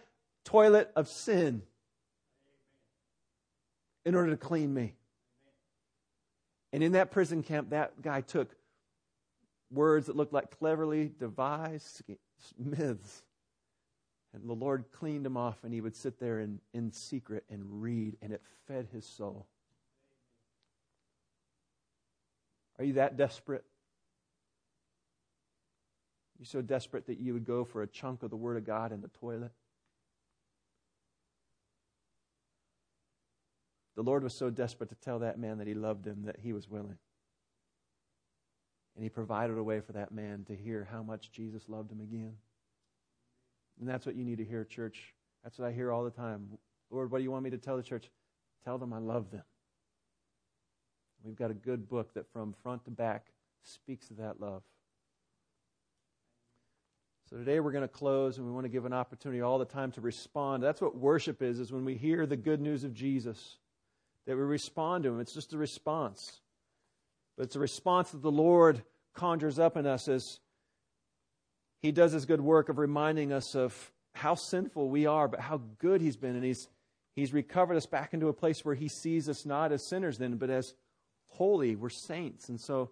toilet 0.48 0.90
of 0.96 1.08
sin 1.08 1.62
in 4.08 4.14
order 4.14 4.30
to 4.30 4.38
clean 4.38 4.72
me. 4.72 4.94
And 6.72 6.82
in 6.82 6.92
that 6.92 7.10
prison 7.10 7.42
camp, 7.42 7.70
that 7.70 8.00
guy 8.00 8.22
took 8.22 8.48
words 9.70 10.06
that 10.06 10.16
looked 10.16 10.32
like 10.32 10.58
cleverly 10.58 11.12
devised 11.20 12.02
myths. 12.58 13.22
And 14.32 14.48
the 14.48 14.54
Lord 14.54 14.86
cleaned 14.92 15.26
him 15.26 15.36
off, 15.36 15.62
and 15.62 15.74
he 15.74 15.82
would 15.82 15.94
sit 15.94 16.18
there 16.18 16.40
in, 16.40 16.58
in 16.72 16.90
secret 16.90 17.44
and 17.50 17.82
read, 17.82 18.16
and 18.22 18.32
it 18.32 18.40
fed 18.66 18.88
his 18.90 19.04
soul. 19.04 19.46
Are 22.78 22.84
you 22.86 22.94
that 22.94 23.18
desperate? 23.18 23.64
You're 26.38 26.46
so 26.46 26.62
desperate 26.62 27.08
that 27.08 27.18
you 27.18 27.34
would 27.34 27.44
go 27.44 27.62
for 27.62 27.82
a 27.82 27.86
chunk 27.86 28.22
of 28.22 28.30
the 28.30 28.36
Word 28.36 28.56
of 28.56 28.64
God 28.64 28.90
in 28.90 29.02
the 29.02 29.08
toilet? 29.08 29.52
The 33.98 34.04
Lord 34.04 34.22
was 34.22 34.32
so 34.32 34.48
desperate 34.48 34.90
to 34.90 34.94
tell 34.94 35.18
that 35.18 35.40
man 35.40 35.58
that 35.58 35.66
he 35.66 35.74
loved 35.74 36.06
him 36.06 36.22
that 36.26 36.36
he 36.38 36.52
was 36.52 36.70
willing. 36.70 36.98
And 38.94 39.02
he 39.02 39.08
provided 39.08 39.58
a 39.58 39.62
way 39.64 39.80
for 39.80 39.90
that 39.90 40.12
man 40.12 40.44
to 40.46 40.54
hear 40.54 40.86
how 40.88 41.02
much 41.02 41.32
Jesus 41.32 41.68
loved 41.68 41.90
him 41.90 42.00
again. 42.00 42.34
And 43.80 43.88
that's 43.88 44.06
what 44.06 44.14
you 44.14 44.24
need 44.24 44.38
to 44.38 44.44
hear, 44.44 44.62
church. 44.64 45.14
That's 45.42 45.58
what 45.58 45.66
I 45.66 45.72
hear 45.72 45.90
all 45.90 46.04
the 46.04 46.12
time. 46.12 46.46
Lord, 46.92 47.10
what 47.10 47.18
do 47.18 47.24
you 47.24 47.32
want 47.32 47.42
me 47.42 47.50
to 47.50 47.58
tell 47.58 47.76
the 47.76 47.82
church? 47.82 48.08
Tell 48.64 48.78
them 48.78 48.92
I 48.92 48.98
love 48.98 49.32
them. 49.32 49.42
We've 51.24 51.34
got 51.34 51.50
a 51.50 51.54
good 51.54 51.88
book 51.88 52.14
that 52.14 52.32
from 52.32 52.54
front 52.62 52.84
to 52.84 52.92
back 52.92 53.32
speaks 53.64 54.12
of 54.12 54.18
that 54.18 54.40
love. 54.40 54.62
So 57.28 57.36
today 57.36 57.58
we're 57.58 57.72
going 57.72 57.82
to 57.82 57.88
close 57.88 58.38
and 58.38 58.46
we 58.46 58.52
want 58.52 58.64
to 58.64 58.70
give 58.70 58.84
an 58.84 58.92
opportunity 58.92 59.40
all 59.40 59.58
the 59.58 59.64
time 59.64 59.90
to 59.90 60.00
respond. 60.00 60.62
That's 60.62 60.80
what 60.80 60.96
worship 60.96 61.42
is, 61.42 61.58
is 61.58 61.72
when 61.72 61.84
we 61.84 61.96
hear 61.96 62.26
the 62.26 62.36
good 62.36 62.60
news 62.60 62.84
of 62.84 62.94
Jesus 62.94 63.56
that 64.28 64.36
we 64.36 64.42
respond 64.42 65.04
to 65.04 65.08
Him. 65.08 65.20
It's 65.20 65.32
just 65.32 65.54
a 65.54 65.58
response. 65.58 66.42
But 67.36 67.44
it's 67.44 67.56
a 67.56 67.60
response 67.60 68.10
that 68.10 68.20
the 68.20 68.30
Lord 68.30 68.82
conjures 69.14 69.58
up 69.58 69.74
in 69.78 69.86
us 69.86 70.06
as 70.06 70.38
He 71.80 71.92
does 71.92 72.12
His 72.12 72.26
good 72.26 72.42
work 72.42 72.68
of 72.68 72.76
reminding 72.76 73.32
us 73.32 73.56
of 73.56 73.90
how 74.12 74.34
sinful 74.34 74.90
we 74.90 75.06
are, 75.06 75.28
but 75.28 75.40
how 75.40 75.62
good 75.78 76.02
He's 76.02 76.18
been. 76.18 76.36
And 76.36 76.44
He's, 76.44 76.68
he's 77.16 77.32
recovered 77.32 77.76
us 77.76 77.86
back 77.86 78.12
into 78.12 78.28
a 78.28 78.34
place 78.34 78.66
where 78.66 78.74
He 78.74 78.88
sees 78.88 79.30
us 79.30 79.46
not 79.46 79.72
as 79.72 79.82
sinners 79.82 80.18
then, 80.18 80.36
but 80.36 80.50
as 80.50 80.74
holy. 81.28 81.74
We're 81.74 81.88
saints. 81.88 82.50
And 82.50 82.60
so, 82.60 82.90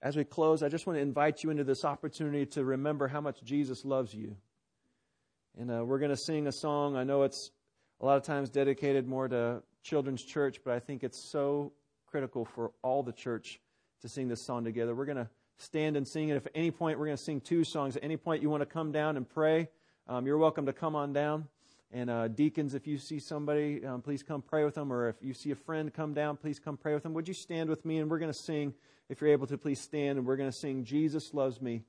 as 0.00 0.16
we 0.16 0.22
close, 0.22 0.62
I 0.62 0.68
just 0.68 0.86
want 0.86 0.98
to 0.98 1.02
invite 1.02 1.42
you 1.42 1.50
into 1.50 1.64
this 1.64 1.84
opportunity 1.84 2.46
to 2.46 2.64
remember 2.64 3.08
how 3.08 3.20
much 3.20 3.42
Jesus 3.42 3.84
loves 3.84 4.14
you. 4.14 4.36
And 5.58 5.68
uh, 5.68 5.84
we're 5.84 5.98
going 5.98 6.12
to 6.12 6.16
sing 6.16 6.46
a 6.46 6.52
song. 6.52 6.94
I 6.94 7.02
know 7.02 7.24
it's 7.24 7.50
a 8.00 8.06
lot 8.06 8.16
of 8.16 8.22
times 8.22 8.50
dedicated 8.50 9.08
more 9.08 9.26
to 9.26 9.64
children's 9.82 10.22
church, 10.22 10.60
but 10.64 10.74
I 10.74 10.80
think 10.80 11.04
it's 11.04 11.18
so 11.18 11.72
critical 12.06 12.44
for 12.44 12.72
all 12.82 13.02
the 13.02 13.12
church 13.12 13.60
to 14.02 14.08
sing 14.08 14.28
this 14.28 14.40
song 14.40 14.64
together. 14.64 14.94
We're 14.94 15.06
going 15.06 15.16
to 15.16 15.28
stand 15.58 15.96
and 15.96 16.06
sing, 16.06 16.28
it. 16.28 16.36
if 16.36 16.46
at 16.46 16.52
any 16.54 16.70
point 16.70 16.98
we're 16.98 17.06
going 17.06 17.16
to 17.16 17.22
sing 17.22 17.40
two 17.40 17.64
songs, 17.64 17.96
at 17.96 18.04
any 18.04 18.16
point 18.16 18.42
you 18.42 18.50
want 18.50 18.62
to 18.62 18.66
come 18.66 18.92
down 18.92 19.16
and 19.16 19.28
pray, 19.28 19.68
um, 20.06 20.26
you're 20.26 20.38
welcome 20.38 20.66
to 20.66 20.72
come 20.72 20.94
on 20.94 21.12
down. 21.12 21.48
And 21.90 22.10
uh, 22.10 22.28
deacons, 22.28 22.74
if 22.74 22.86
you 22.86 22.98
see 22.98 23.18
somebody, 23.18 23.84
um, 23.84 24.02
please 24.02 24.22
come 24.22 24.42
pray 24.42 24.64
with 24.64 24.74
them. 24.74 24.92
Or 24.92 25.08
if 25.08 25.16
you 25.22 25.32
see 25.32 25.50
a 25.50 25.56
friend 25.56 25.92
come 25.92 26.12
down, 26.12 26.36
please 26.36 26.58
come 26.58 26.76
pray 26.76 26.92
with 26.92 27.02
them. 27.02 27.14
Would 27.14 27.28
you 27.28 27.34
stand 27.34 27.70
with 27.70 27.84
me? 27.84 27.98
And 27.98 28.10
we're 28.10 28.18
going 28.18 28.32
to 28.32 28.38
sing, 28.38 28.74
if 29.08 29.20
you're 29.20 29.30
able 29.30 29.46
to, 29.46 29.56
please 29.56 29.80
stand. 29.80 30.18
And 30.18 30.26
we're 30.26 30.36
going 30.36 30.50
to 30.50 30.56
sing, 30.56 30.84
Jesus 30.84 31.32
Loves 31.32 31.62
Me. 31.62 31.82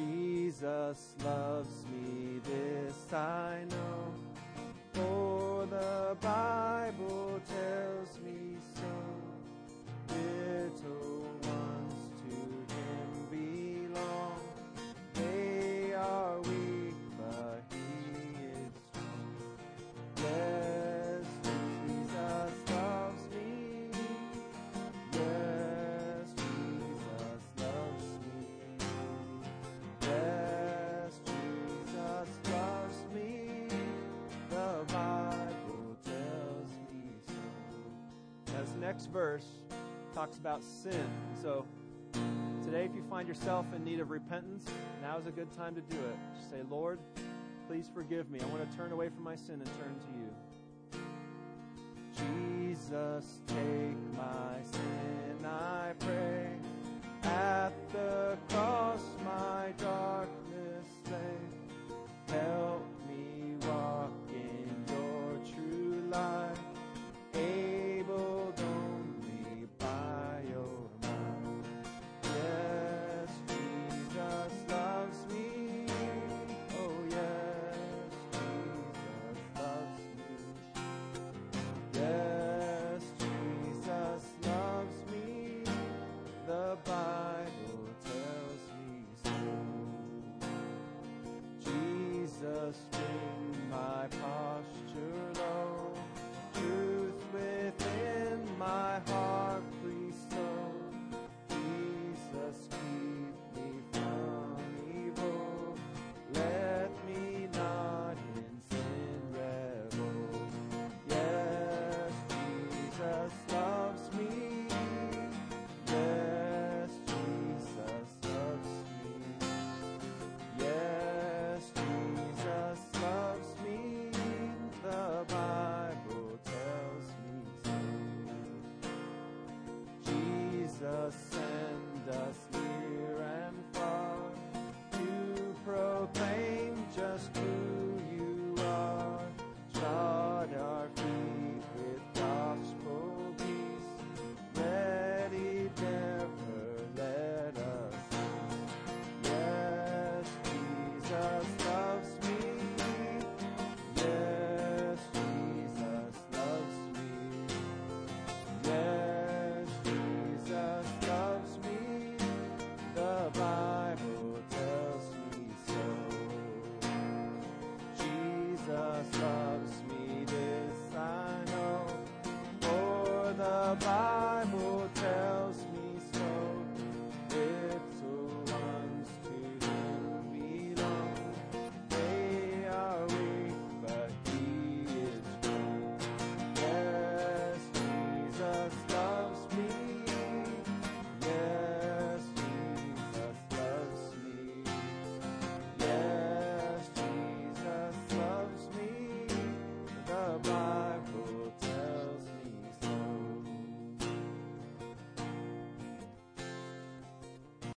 Jesus 0.00 1.14
loves 1.22 1.84
me, 1.92 2.40
this 2.42 3.12
I 3.12 3.64
know, 3.68 4.14
for 4.94 5.66
the 5.66 6.16
Bible 6.22 7.38
tells 7.46 7.89
verse 39.10 39.46
talks 40.14 40.38
about 40.38 40.62
sin. 40.62 41.08
So 41.42 41.66
today, 42.64 42.84
if 42.84 42.94
you 42.94 43.02
find 43.10 43.26
yourself 43.28 43.66
in 43.74 43.84
need 43.84 44.00
of 44.00 44.10
repentance, 44.10 44.64
now 45.02 45.18
is 45.18 45.26
a 45.26 45.30
good 45.30 45.52
time 45.52 45.74
to 45.74 45.80
do 45.80 45.96
it. 45.96 46.16
Just 46.36 46.50
say, 46.50 46.58
Lord, 46.70 46.98
please 47.68 47.90
forgive 47.92 48.30
me. 48.30 48.40
I 48.40 48.46
want 48.46 48.70
to 48.70 48.76
turn 48.76 48.92
away 48.92 49.08
from 49.08 49.24
my 49.24 49.36
sin 49.36 49.54
and 49.54 49.66
turn 49.66 49.98
to 50.00 50.06
you. 50.18 50.30
Jesus, 52.68 53.40
take 53.46 54.16
my 54.16 54.60
sin, 54.70 55.44
I 55.44 55.92
pray. 55.98 56.50
At 57.22 57.72
the 57.92 58.38
cross, 58.48 59.02
my 59.24 59.72
God. 59.78 60.19